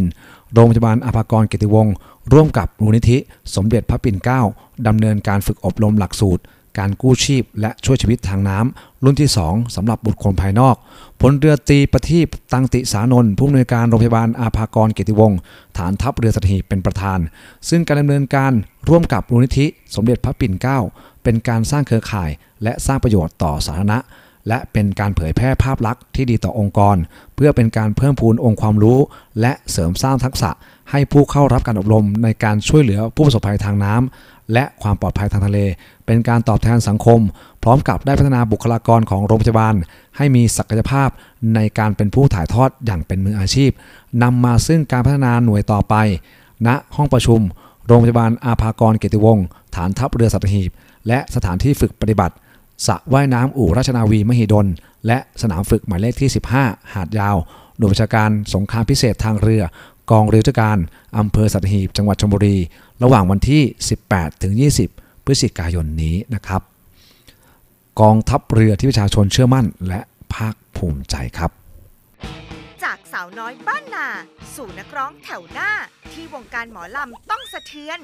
[0.52, 1.94] โรงพยาบาลอาภากรเกียรติวงศ์
[2.32, 3.18] ร่วมกับมูลนิธิ
[3.54, 4.42] สมเด็จพระปิ่นเกล้า
[4.86, 6.42] ดำเนินการฝึกอบรมหลักสูตร
[6.78, 10.76] การกู้ชีพ และช่วยชีวิตทางน้ำรุ่นที่ 2สำหรับบุคคลภายนอก
[11.20, 15.38] พลเรือตีประทีปตังติสานนท์ผู้อำนวยการโรงพยาบาลอาภากรเกียรติวงศ์
[15.76, 17.18] ฐานทัพเรือสัตหีบเป็นประธาน
[17.68, 18.52] ซึ่งการดำเนินการ
[18.88, 20.78] ร่วมกับมูลนิธิสมเด็จพระปิ่นเกล้า
[21.22, 22.30] เป็นการสร้างเครือข่าย
[22.62, 23.98] และสร้างประโยชน์ต่อสาธารณะ
[24.48, 26.96] และเป็นการเผยแพร่ภาพลักษณ์ที่ดีต่อองค์กร
[27.34, 28.98] เพื่อเป็นการเพิ่มพูนองค์ความรู้
[29.40, 30.50] และเสริมสร้างทักษะ
[30.90, 35.58] ให้ผู้เข้ารับการอบรมในการช่วยเหลือผู้ประสบภัยทางน้ำ และความปลอดภัยทางทะเล
[36.06, 37.20] เป็นการตอบแทนสังคม
[37.62, 39.74] พร้อมกับได้พัฒนาบุคลากรของโรงพยาบาล
[40.16, 41.08] ให้มีศักยภาพ
[41.54, 43.70] ในการเป็นผู้ถ่ายทอดอย่างเป็นมืออาชีพ
[44.22, 45.94] นำมาซึ่งการพัฒนาหน่วยต่อไป
[46.66, 47.40] ณห้องประชุม
[47.86, 50.70] โรงพยาบาลอาภากรเกติวงศ์ฐานทัพเรือสัตหีบ
[51.08, 52.34] และสถานที่ฝึกปฏิบัติ
[52.86, 54.66] สระว่ายน้ำอู่ราชนาวีมหิดล
[55.06, 56.30] และสนามฝึกหมายเลขที่
[56.60, 57.36] 15 หาดยาว
[57.78, 59.62] หน่วยบัญชาการสงครามพิเศษทางเรือ
[60.10, 60.78] กองเรือยุทธการ
[61.18, 62.56] อำเภอสัตหีบ จังหวัดชลบุรี
[63.02, 63.62] ระหว่างวันที่
[64.02, 64.52] 18 ถึง
[64.88, 66.62] 20 พฤศจิกายนนี้นะครับ
[68.00, 70.00] กองทัพเรือที่ประชาชนเชื่อมั่นและ
[70.34, 71.50] ภาคภูมิใจครับ
[72.84, 74.08] จากสาวน้อยบ้านนา
[74.54, 75.70] สู่นักร้องแถวหน้า
[76.12, 77.98] ที่วงการหมอลำต้องสะเทือน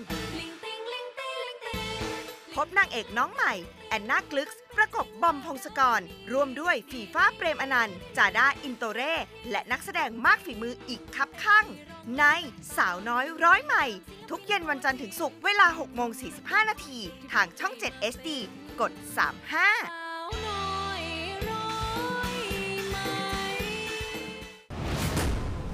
[2.64, 3.52] พบนางเอกน้องใหม่
[3.88, 6.00] แอนนากลึคส์ประกบบอมพงศกร
[6.32, 9.14] ร่วมด้วยฟีฟ่าเปรมอนันต์จาด้าอินโตร์เร
[9.50, 11.66] และนักแสดงมากฝีมืออีกคับคั่ง
[12.16, 12.24] ใน
[12.76, 13.84] สาวน้อยร้อยไมค์
[14.30, 16.98] ทุกเย็นวันจันทร์ถึงศุกร์เวลา6โมง45 นาที
[17.32, 18.28] ทางช่อง 7 HD
[18.80, 19.02] กด 35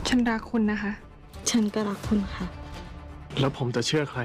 [0.08, 0.92] ฉันรักคุณนะคะ
[1.50, 2.44] ฉันก็รักคุณค่ะ
[3.40, 4.20] แล้วผมจะเชื่อใคร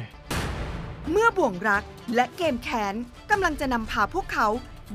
[1.12, 1.84] เมื่อบ่วงรัก
[2.16, 2.95] และเกมแค้น
[3.32, 4.47] กำลังจะนำพาพวกเขา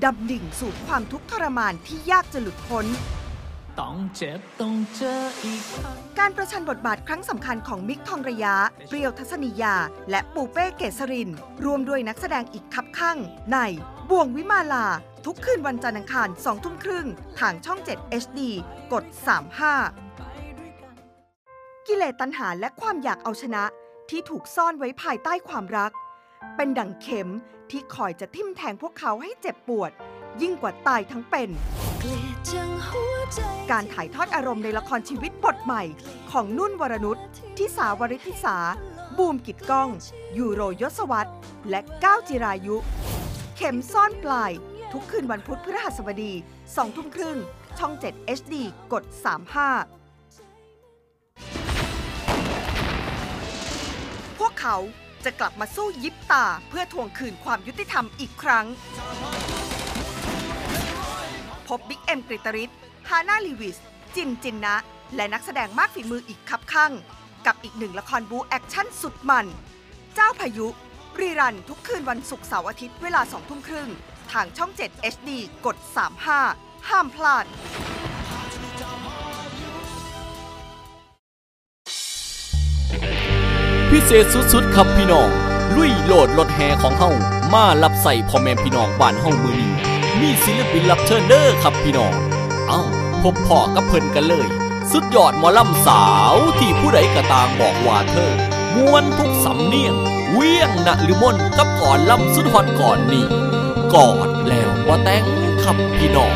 [0.04, 2.86] ดำดิ่งสู่ความทุกข์ทรมานที่ยากจะหลุดพ้น
[3.80, 8.54] ต้องเจ็บต้องเจออีกครั้งการประชันบทบาทครั้งสำคัญของมิกทองระยะ
[8.88, 9.76] เปรียวทัศนียา
[10.10, 11.30] และปูเป้เกษริน
[11.64, 13.18] รวมด้วยนักแสดงอีกคับข้าง
[13.50, 13.58] ใน
[14.10, 14.86] บ่วงวิมาลา
[15.24, 17.06] ทุกคืนวันจันทร์อังคาร2ทุ่มครึ่ง
[17.38, 18.40] ทางช่อง 7 HD
[18.92, 19.04] กด
[20.26, 23.64] 35 กิเลสตัณหาและความอยากเอาชนะ
[24.10, 25.92] ที่ถูกซ่อนไว้ภายใต้ความรัก
[26.56, 27.28] เป็นดั่งเข็ม
[27.70, 29.90] ที่คอยจะทิ่มแทงพวกเขาให้เจ็บปวด
[30.42, 31.50] ยิ่งกว่าตายทั้งเป็น
[33.70, 35.82] การถ่ายทอดอารมณ์ในละครชีวิตบทใหม่
[36.30, 37.16] ของนุ่นวรนุช
[37.56, 38.56] ทิสาวริธิสา
[39.16, 39.88] บูมกิดก้อง
[40.38, 41.26] ยูโรยศวัต
[41.70, 42.76] และก้าวจิรายุ
[43.56, 44.52] เข็มซ่อนปลาย
[44.92, 46.32] ทุกคืนวันพุธพฤหัสบดี
[46.64, 47.38] 2ทุ่มครึ่ง
[47.78, 48.54] ช่อง 7 HD
[48.92, 49.14] กด 35
[54.38, 54.76] พวกเขา
[55.24, 58.66] จะกลับมาสู้ยิบตา เพื่อทวงคืนความยุติธรรมอีกครั้ง
[61.66, 62.70] พบบิ๊กเอ็มกฤตฤทธิ์
[63.08, 63.78] ฮาน่าลีวิส
[64.14, 64.76] จินจินนะ
[65.16, 66.92] และนักแสดงมากฝีมืออีกคับคั่ง
[67.46, 69.46] กับอีกหนึ่งละครบู๊แอ็กชันสุดมัน
[70.14, 70.66] เจ้าพายุ
[71.20, 73.88] rerun ทุกคืนวันศุกร์เสาร์อาทิตย์เวลา2ทุ่มครึ่ง
[74.32, 75.30] ทางช่อง 7 HD
[75.66, 75.76] กด
[76.32, 77.46] 35 ห้ามพลาด
[83.94, 85.28] พิเศษสุดๆครับพี่น้อง
[85.76, 87.10] ลุยโหลดรถแห่ของเฮา
[87.54, 89.72] มารับใส่พ่อแม่พี่น้องบ้านเฮามือนี้
[90.20, 92.12] มีศิลปินรับเชิญเด้อครับพี่น้อง
[92.68, 92.80] เอ้า
[93.22, 94.48] พบพ่อกับเพิ่นกันเลย
[94.92, 98.32] สุดยอดหมอลำสาวที่ผู้ใดก็ตามบอกว่าเธอ
[98.74, 99.94] ม้วนทุกสำเนียง
[100.32, 103.26] เวียงนะหรือมนกับก่อนลำสุดฮอตก่อนนี่
[103.94, 105.24] กอดแล้วว่าแต่ง
[105.62, 106.34] ครับพี่น้อง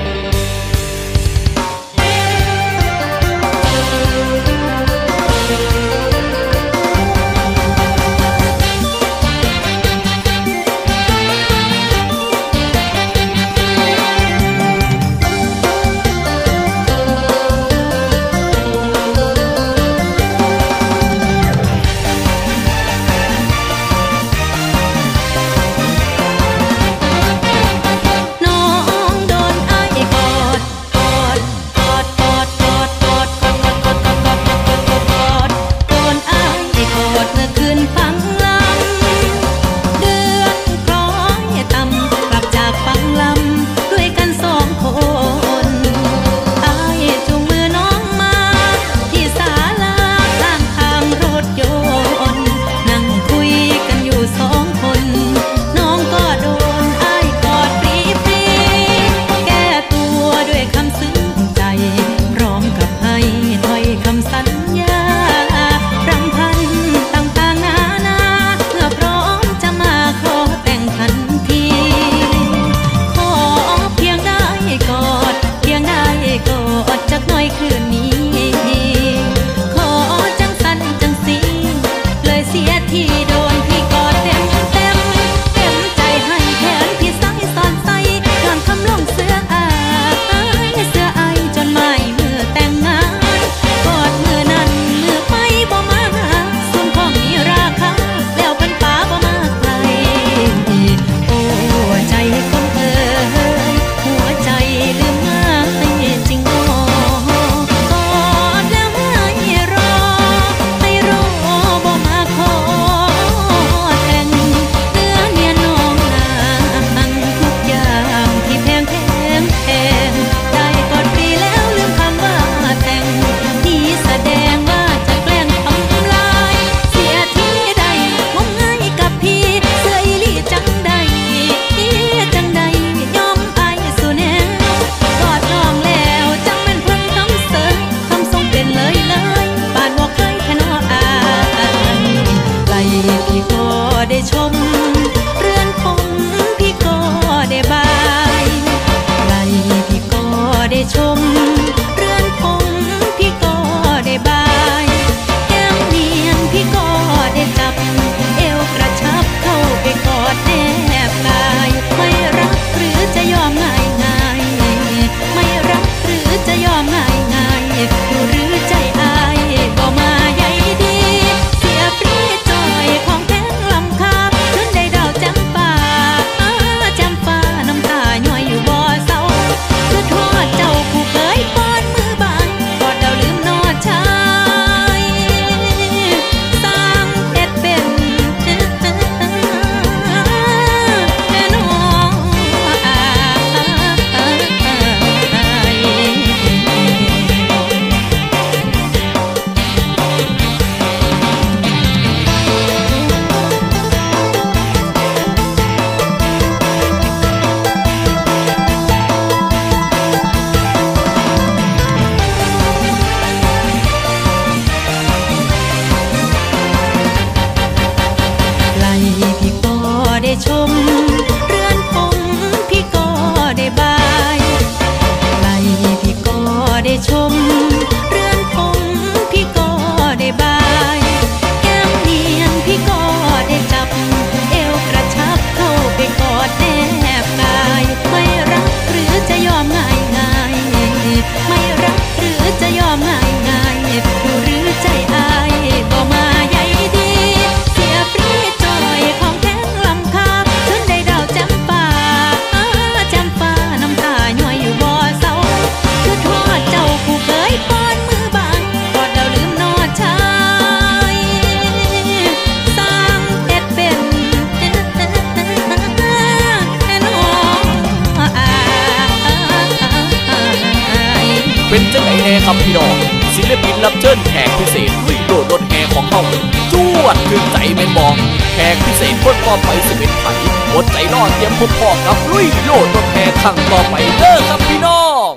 [280.82, 285.32] ดใจรอดเตรียมพบพอกับลุยโลดรถแห่ครั้งต่อไปเด้อครับพี่น้อง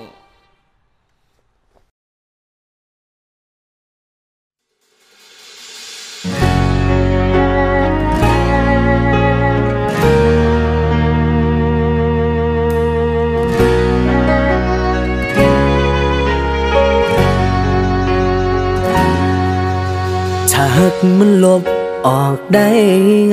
[20.51, 21.63] ถ้าหากมันลบ
[22.07, 22.67] ออกได้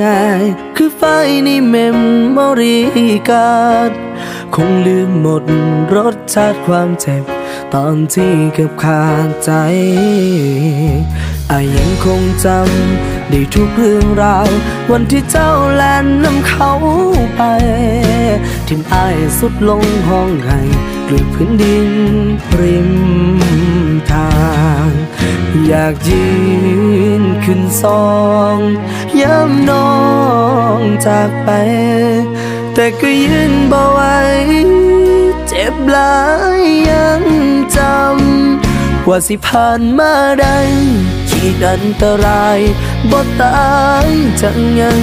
[0.03, 0.68] ง่าย
[1.09, 3.91] คือไฟใน memory card
[4.55, 5.43] คงลืมหมด
[5.95, 7.23] รสชาติความเจ็บ
[7.73, 9.51] ตอนที่เกือบขาดใจ
[11.51, 14.49] อ้ายยังคงจำได้ทุกเรื่องราว
[14.91, 16.71] วันที่เจ้าแล่นนำเขา
[17.35, 17.41] ไป
[18.67, 21.89] ถิ่มอ้ายทรุดลงฮ้องไห้เกลือกพื้นดิน
[22.59, 22.89] ริม
[24.11, 24.29] ทา
[24.87, 24.89] ง
[25.69, 26.29] อยากยื
[27.21, 28.07] นขึ้นซอ
[28.55, 28.57] ง
[29.21, 29.93] ย้ำน้อ
[30.77, 31.49] งจากไป
[32.73, 34.01] แต่ก็ยืนบ่ไหว
[35.47, 36.17] เจ็บหลา
[36.59, 37.23] ยยัง
[37.77, 40.57] จำว่าสิผ่านมาได้
[41.29, 42.59] ขีดอันตราย
[43.11, 43.73] บ่ตา
[44.05, 44.07] ย
[44.41, 45.01] จังยัง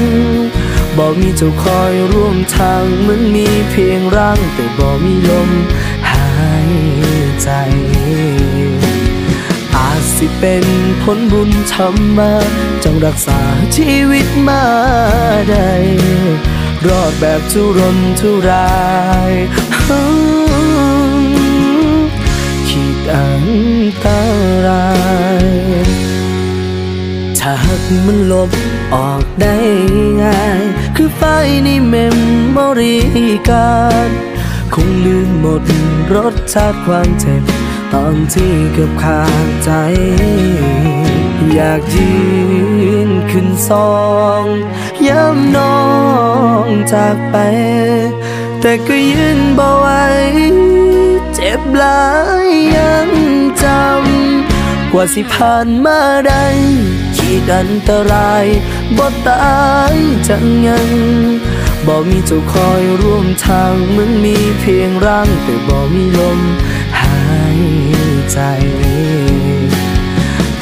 [0.96, 5.50] บ่มีเจ้าคอยร่วมทางเหมือนมีเพียงร่างแต่บ่มีลม
[6.10, 6.28] หา
[6.70, 6.72] ย
[7.42, 7.50] ใจ
[10.18, 10.66] สิเป็น
[11.02, 12.32] ผลบุญทำมา
[12.84, 13.40] จงรักษา
[13.76, 14.64] ชีวิตมา
[15.50, 15.70] ได้
[16.86, 18.76] รอดแบบทุรนทุรา
[19.30, 19.32] ย
[22.68, 23.46] ขีดอัน
[24.04, 24.06] ต
[24.66, 24.88] รา
[25.44, 25.46] ย
[27.38, 28.50] ถ้าหากมันลบ
[28.94, 29.56] ออกได้
[30.22, 30.62] ง่าย
[30.96, 31.22] คือไฟ
[31.64, 32.18] ในเมม
[32.52, 32.96] โมรี
[33.48, 33.76] กา
[34.08, 34.10] ร
[34.74, 35.62] คงลืมหมด
[36.14, 37.55] รสชาติความเจ็บ
[37.94, 39.70] ตอนที่เกือบขาดใจ
[41.54, 42.14] อยากยื
[43.08, 43.94] นขึ้นซอ
[44.42, 44.44] ง
[45.08, 45.80] ย้ำน้อ
[46.66, 47.36] งจากไป
[48.60, 49.88] แต่ก็ยืนบ่ไหว
[51.34, 52.04] เจ็บหลา
[52.46, 53.08] ยยัง
[53.62, 56.44] จำ กว่าสิผ่านมาได้
[57.16, 58.46] ขีดอันตราย
[58.96, 59.56] บ่ตา
[59.94, 59.96] ย
[60.28, 60.90] จังยัง
[61.86, 66.40] บ่มีเจ้าคอยร่วมทางเหมือนมีเพียงร่างแต่บ่มีลม
[68.32, 68.38] ใจ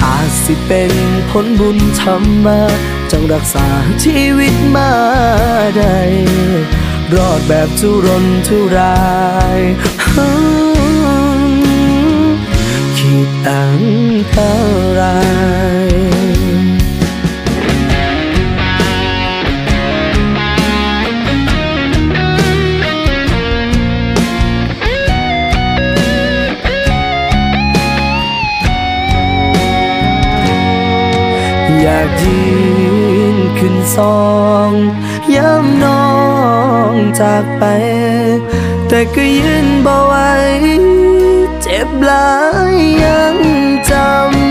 [0.03, 0.93] อาจสิเป็น
[1.31, 2.61] ผลบุญทำมา
[3.11, 3.67] จงรักษา
[4.05, 4.93] ชีวิตมา
[5.77, 5.99] ได้
[7.15, 9.03] รอดแบบทุรนทุรา
[9.59, 9.61] ย
[12.99, 13.81] คิดอัง
[14.31, 14.53] เท่า
[15.89, 16.34] ย
[31.85, 32.43] ยากยื
[33.35, 34.23] นขึ้นสอ
[34.69, 34.71] ง
[35.35, 36.09] ย้ำน้อ
[36.93, 37.65] งจากไป
[38.89, 40.15] แต่ก็ยืนบ่ไหว
[41.63, 42.31] เจ็บหลา
[42.73, 42.75] ย
[43.05, 43.37] ยัง
[43.91, 43.93] จ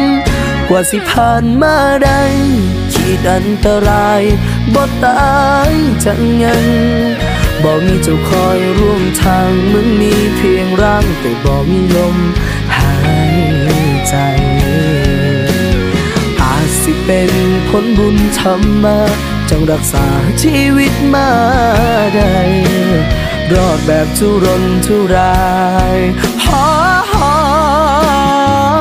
[0.05, 2.21] ำกว่าสิผ่านมาได้
[2.93, 4.21] ขีดอันตราย
[4.73, 5.37] บ่ตา
[5.69, 5.71] ย
[6.05, 6.65] จังยัง
[7.63, 12.17] บ่มีเจ้าคอยร่วมทางมึงมีเพียงร่างแต่บ่มีลม
[12.77, 12.95] หา
[13.35, 13.37] ย
[14.09, 14.15] ใจ
[17.05, 17.31] เป็น
[17.69, 18.97] ผลบุญธรรมา
[19.49, 20.07] จังรักษา
[20.41, 21.29] ชีวิตมา
[22.15, 22.35] ได้
[23.53, 25.43] รอดแบบทุรนทุรา
[25.95, 25.97] ย
[26.45, 26.69] หอ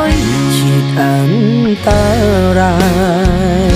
[0.09, 0.11] ย
[0.55, 1.33] ขีดอัน
[1.87, 1.89] ต
[2.59, 2.75] รา
[3.71, 3.72] ย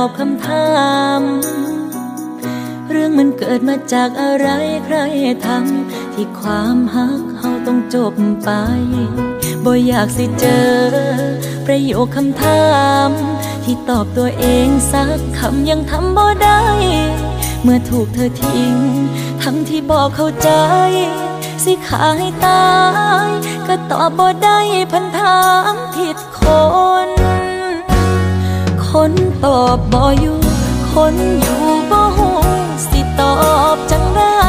[0.00, 0.70] ตอบคำถา
[1.18, 1.20] ม
[2.90, 4.48] เรื่องมันเกิดมาจากอะไร
[4.84, 4.96] ใคร
[5.46, 8.50] ทำที่ความฮักเฮาต้องจบไป
[9.64, 10.70] บ่อยากสิเจอ
[11.66, 12.66] ประโยคคำถา
[13.06, 13.10] ม
[13.64, 16.62] ที่ตอบตัวเองสักคำยังทำบ่ได้
[17.62, 18.74] เมื่อถูกเธอทิ้ง
[19.42, 20.50] ทั้งที่บอกเข้าใจ
[21.64, 22.66] สิขาให้ตา
[23.26, 23.28] ย
[23.68, 24.58] ก็ตอบบ่ได้
[24.92, 25.40] พันถา
[25.72, 26.40] มผิดค
[27.05, 27.05] น
[28.92, 29.12] คน
[29.44, 30.38] ตอบบ่อยู่
[30.92, 32.30] คนอยู่บ่หู
[32.88, 33.34] สิตอ
[33.74, 34.40] บจังได้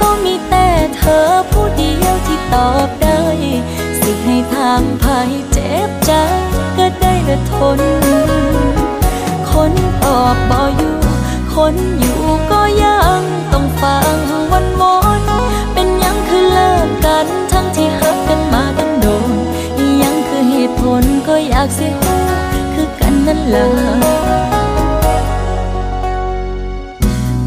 [0.00, 3.20] ก็มีแต่เธอผู้เดียวที่ตอบได้
[4.00, 6.12] สิให้ทางภัยเจ็บใจ
[6.76, 7.80] ก็ได้แต่ทน
[9.50, 9.72] คน
[10.04, 10.96] ตอบบ่อยู่
[11.54, 12.20] คนอยู่
[12.50, 13.20] ก็ยัง
[13.52, 14.16] ต้องฟัง
[14.52, 14.82] วันว
[15.20, 15.22] น
[15.72, 19.06] เป็นยังคือเลิกกันทั้งที่หักกันมาตั้งโด
[19.76, 22.35] นยังคือเหตุผลก็อยากเสิฮู้คือกันนั่น
[23.54, 23.66] ล่ะ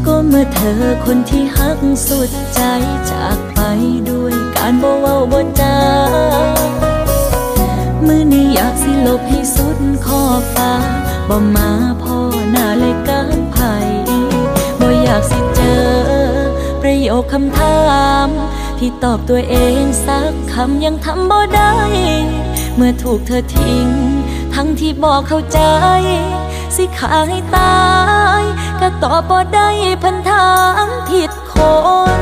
[0.06, 2.60] ก็เมื่อเธอคนที่หักสุดใจ
[3.10, 3.60] จากไป
[4.10, 5.76] ด้วยการบ่เว้าบ่จา
[8.06, 10.22] มือนี้อยากสิลบให้สุดขอ
[10.54, 10.72] ฟ้า
[11.28, 11.70] บ่มา
[12.02, 12.16] พ่อ
[12.50, 13.74] หน้าเลยการไผ่
[14.80, 15.82] บ่อยากสิเจอ
[16.82, 17.80] ประโยคคำถา
[18.26, 18.28] ม
[18.78, 21.74] ที่ตอบตัวเองสักคำยังทำบ่ได้
[22.76, 23.88] เมื่อถูกเธอทิ้ง
[24.62, 25.60] ทั้งที่บอกเข้าใจ
[26.76, 27.80] สิขาให้ตา
[28.40, 28.42] ย
[28.80, 29.68] ก็ตอบบ่ได้
[30.02, 30.50] พันถา
[30.86, 31.54] มผิดค
[32.18, 32.20] น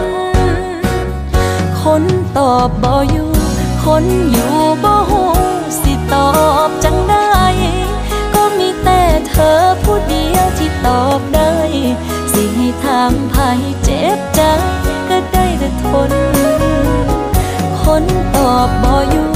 [1.82, 2.03] คน
[2.39, 3.30] ตอบบ่อยู่
[3.84, 5.24] คนอยู่บ่หู
[5.80, 6.30] สิตอ
[6.66, 7.28] บจังได้
[8.34, 11.53] ก็มีแต่เธอผู้เดียวที่ตอบได้
[12.32, 14.41] สิให้ทางภัยเจ็บใจ
[15.09, 16.12] ก็ได้แต่ทน
[17.82, 18.05] คน
[18.36, 19.30] ตอบบ่อยู่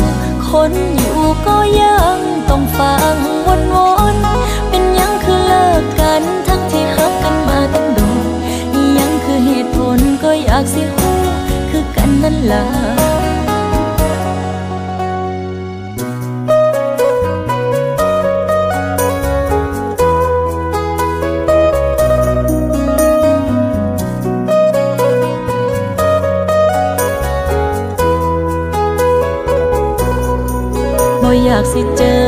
[0.51, 3.77] คนอยู่ก็ยัง ต้องฟังวนว
[4.15, 8.27] นๆเป็นยังคือเลิกกัน ทั้งที่รักกันมาตั้งโดน
[8.97, 11.11] ยังคือเหตุผลก็อยากสิหู
[11.71, 32.25] คือกันนั่นล่ะากสิเจอ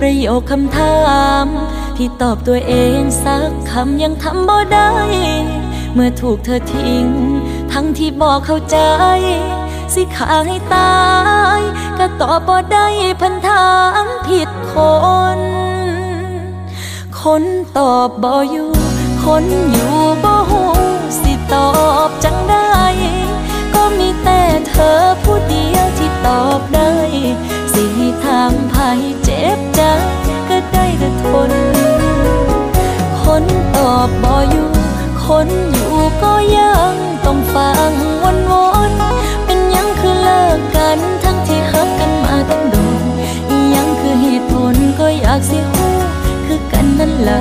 [0.00, 0.98] ประโยคคำถา
[1.44, 1.46] ม
[1.96, 4.90] ที่ตอบตัวเองสักคำยังทำบ่ได้
[5.94, 7.06] เมื่อถูกเธอทิ้ง
[7.72, 8.78] ทั้งที่บอกเข้าใจ
[9.94, 10.98] สิขาให้ตา
[11.58, 11.60] ย
[11.98, 12.86] ก็ตอบบ่ได้
[13.20, 13.68] พันถา
[14.04, 14.74] มผิดค
[15.38, 15.40] น
[17.22, 17.42] คน
[17.78, 18.70] ตอบบ่อยู่
[19.24, 20.64] คนอยู่บ่หู
[21.20, 21.70] สิตอ
[22.08, 22.67] บจังได้
[35.28, 36.94] คนอยู่ก็ยัง
[37.26, 37.92] ต้องฟัง
[38.24, 38.54] วันว
[38.90, 38.92] น
[39.44, 43.02] เป็นยังคือเลิกกันทั้งที่ฮักกันมาตั้งโดน
[43.74, 45.94] ยังคือเหตุผลก็อยากสิฮู้
[46.46, 47.40] คือกันนั่นละ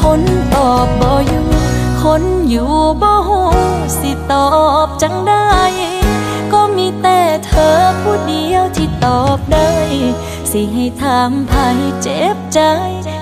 [0.00, 0.20] คน
[0.54, 1.46] ตอบบ่อยู่
[2.02, 3.48] คนอยู่บ่ฮู้
[4.00, 4.48] สิตอ
[4.86, 5.50] บจังได้
[6.52, 9.70] ก็มีแต่เธอผู้เดียวที่ตอบได้
[10.50, 12.60] สิให้ถามภายเจ็บใจ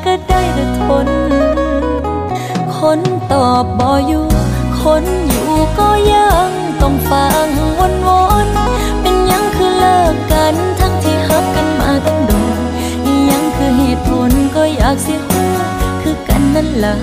[0.04, 1.08] ก็ได้แต่ทน
[2.88, 4.26] คนตอบบ่อยู่
[4.82, 6.50] คนอยู่ก็ยัง
[6.82, 7.46] ต้องฟัง
[7.78, 8.08] วนว
[8.46, 12.58] นๆเป็นยังคือเลิกกันทั้งที่ฮักกันมาตั้งโดน
[13.30, 15.48] ยังคือเหตุผลก็อยากสิฮู้
[16.02, 16.94] คือกันนั่นล่ะ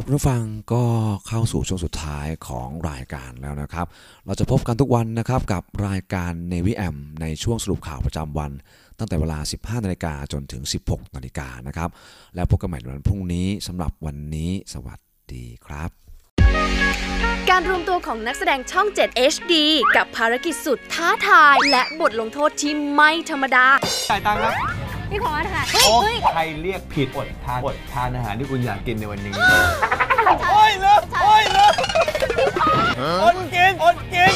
[0.00, 0.84] ครับคุณผู้ฟังก็
[1.28, 3.86] เข้าสู่ช่วงสุดท้ายของรายการแล้วนะครับ
[4.26, 8.50] เราจะพบกันทุกวันนะครับกับรายการ Navy M ในช่วงสรุปข่าวประจำวัน
[8.98, 11.90] ตั้งแต่เวลา 15 นาฬิกาจนถึง 16 นาฬิกานะครับ
[12.34, 14.98] แล้วพบกันใหม่ในวันพรุ่งนี้สำหรับวันนี้สวัส
[15.34, 15.90] ดีครับ
[17.50, 19.54] การรวมตัวของนักแสดงช่อง 7 HD
[19.96, 23.66] กับภารกิจสุดท้าทาย และบทลงโทษที่ไม่ธรรมดา
[24.08, 25.96] จ่ายตังค์ครับ พี่ขอค่ะโอ้
[26.34, 29.32] ใครเรียกผิดอดทานอดทานอาหารที่คุณอยากกินในวันนี้
[30.50, 31.74] โอ้ยเลิกโอ้ยเลิก
[33.22, 34.32] อดกินอดกิน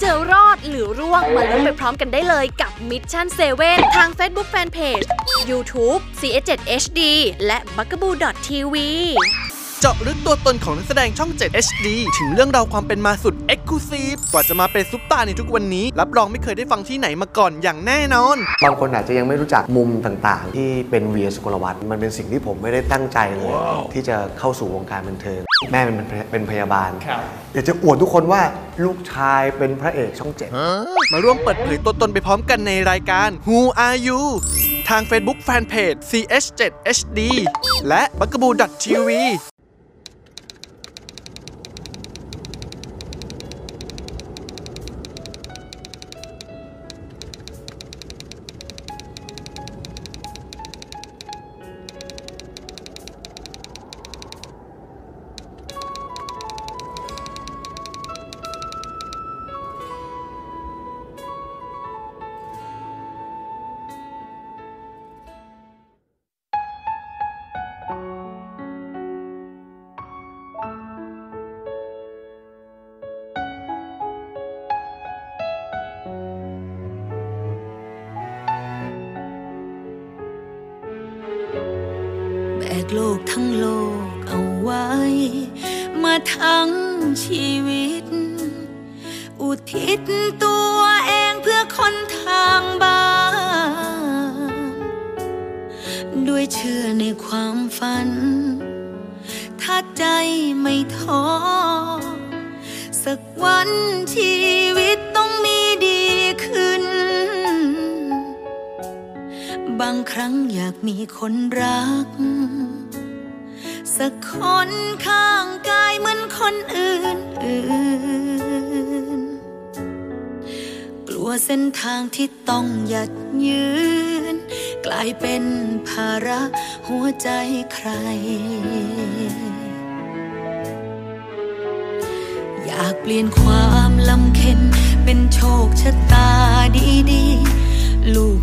[0.00, 3.26] เจอรอดหรือร่วงมาลุ้นไปพร้อมกันได้เลยกับ Mission
[3.60, 5.06] 7 ทาง Facebook Fanpage
[5.50, 6.50] YouTube CS7
[6.82, 7.00] HD
[7.46, 8.74] และ b u g a b o o TV
[9.82, 11.86] เจาะลึกตัวตนของนักแสดงช่อง 7 HD
[12.18, 23.52] ถึงเรื่องราวความเป็นมาสุด e x c l u s i v e กว่าจะมาเป็นซุปตาร์ในทุกวันนี้ รับรองไม่เคยได้ฟังที่ไหนมาก่อนอย่างแน่นอน บางคนอาจจะยังไม่รู้จักมุมต่างๆ ที่เป็นเวียสุกลวัฒน์มันเป็นสิ่งที่ผมไม่ได้ตั้งใจเลย
[23.92, 25.40] ที่จะเข้าสู่วงการบันเทิง
[25.72, 25.96] แม่เป็น
[26.30, 26.90] เป็นพยาบาล
[27.54, 28.42] อยากจะอวดทุกคนว่า
[28.84, 30.50] ลูกชายเป็นพระเอกช่องเจ็ด
[31.12, 34.20] มาร่วมเปิดเผยตัวตนไปพร้อมกันในรายการ Who Are You
[34.88, 36.62] ทาง Facebook Fanpage CS7
[36.96, 37.20] HD
[37.88, 38.50] และ b u g a b o o
[38.84, 39.10] TV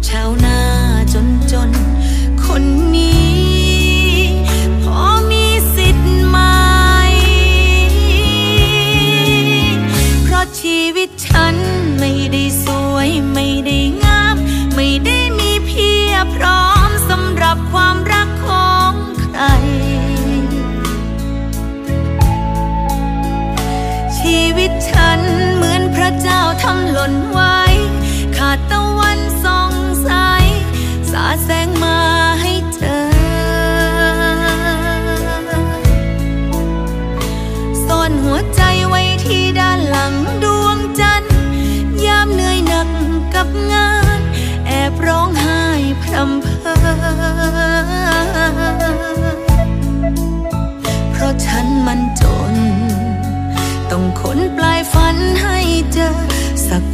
[0.10, 0.57] ชาวนา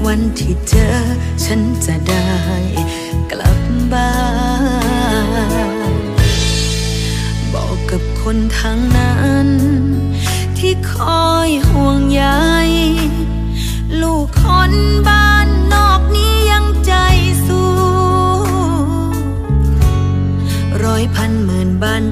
[0.05, 0.89] วันที่เจอ
[1.45, 2.27] ฉันจะได้
[3.31, 3.59] กลับ
[3.91, 4.15] บ้า
[5.93, 5.95] น
[7.53, 9.49] บอกกับคนทางนั้น
[10.57, 10.93] ที่ค
[11.25, 12.23] อยห่วงใย
[14.01, 14.73] ลูกคน
[15.07, 16.93] บ้านนอกนี้ยังใจ
[17.45, 17.71] สู้
[20.83, 22.03] ร้อยพันหมื่นบ้าน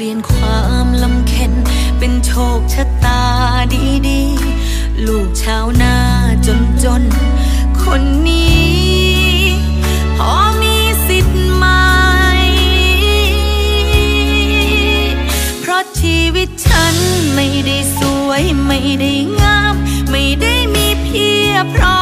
[0.00, 1.52] ลี่ยนความลำเค็น
[1.98, 3.22] เป็นโชคชะตา
[4.08, 5.94] ดีๆ ลูกชาวนา
[6.46, 7.02] จนจน
[7.82, 8.78] คนนี้
[10.16, 10.32] พอ
[10.62, 10.76] มี
[11.06, 11.66] สิทธิ์ไหม
[15.60, 16.94] เพราะชีวิตฉัน
[17.34, 19.74] ไม่ได้สวยไม่ได้งาม
[20.10, 21.97] ไม่ได้มีเพียพร้อ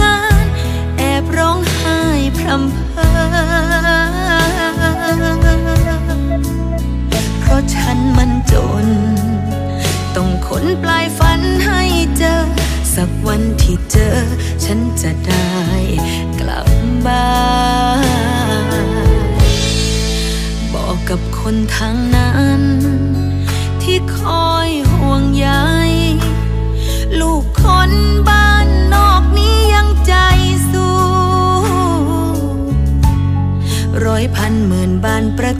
[0.00, 0.46] งาน
[0.98, 2.00] แอบร้องไห้
[2.38, 3.08] พรำเพอ
[7.40, 8.54] เพราะฉันมันจ
[8.84, 8.86] น
[10.16, 11.80] ต้องขนปลายฝันให้
[12.18, 12.36] เจอ
[12.94, 14.16] สักวันที่เจอ
[14.64, 15.50] ฉันจะได้
[16.40, 16.68] กลับ
[17.06, 17.28] บ้า
[18.84, 18.86] น
[20.74, 22.62] บอกกับคนทางนั้น
[34.50, 35.54] ร้อยพันหมื่นบานประ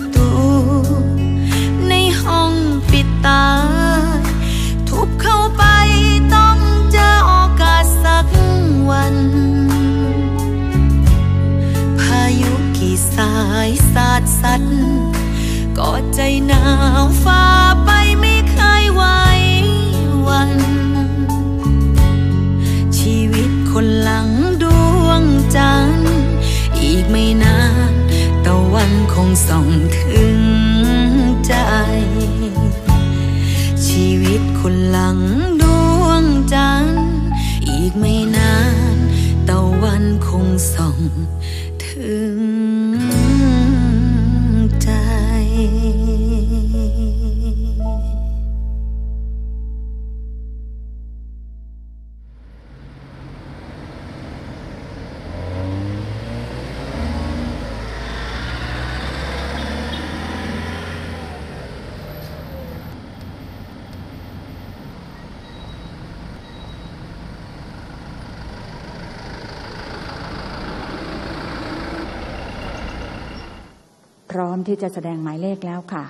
[74.70, 76.04] ที่จะแสดงหมายเลขแล้วค่ะ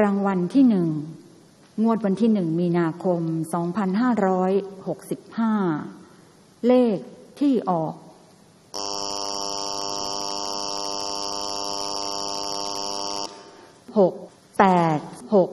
[0.00, 0.88] รางวัลที่หนึ่ง
[1.82, 3.20] งวดวันที่หนึ่งมีนาคม
[5.34, 6.96] 2565 เลข
[7.40, 7.94] ที่ออก
[13.98, 14.14] หก
[14.58, 14.64] แป
[14.96, 14.98] ด
[15.34, 15.50] หก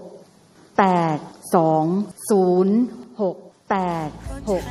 [0.77, 0.83] แป
[1.15, 1.17] ด
[1.55, 1.85] สอง
[2.29, 2.77] ศูนย์
[3.21, 3.37] หก
[3.69, 3.75] แป
[4.07, 4.09] ด
[4.49, 4.63] หก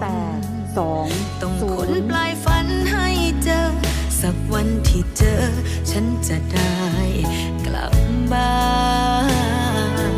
[0.00, 0.06] แป
[0.38, 0.40] ด
[0.78, 1.06] สอง
[1.40, 3.06] ต้องศูขนนย์ปลายฝันให้
[3.44, 5.42] เจอ สักวันที่เจอ
[5.90, 6.76] ฉันจะได้
[7.66, 7.94] กลับ
[8.32, 8.56] บ้า
[10.12, 10.14] น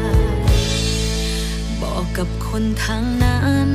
[1.81, 3.71] บอกกับคนทางนั้น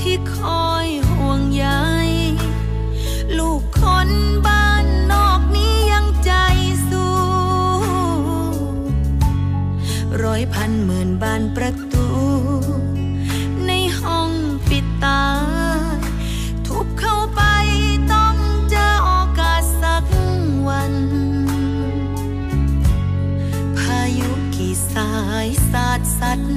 [0.00, 0.36] ที่ค
[0.66, 1.66] อยห่วงใย
[3.38, 4.10] ลูกคน
[4.46, 6.32] บ้านนอกนี้ยังใจ
[6.88, 7.14] สู้
[10.22, 12.08] ร้อยพันหมื่นบานประตู
[13.66, 14.30] ในห้อง
[14.68, 15.22] ปิดตา
[16.66, 17.16] ทุบเข้า
[25.72, 26.52] สาดสัตว์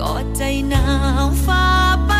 [0.00, 0.84] กอดใจหนา
[1.24, 1.64] วฟ้า
[2.06, 2.12] ไป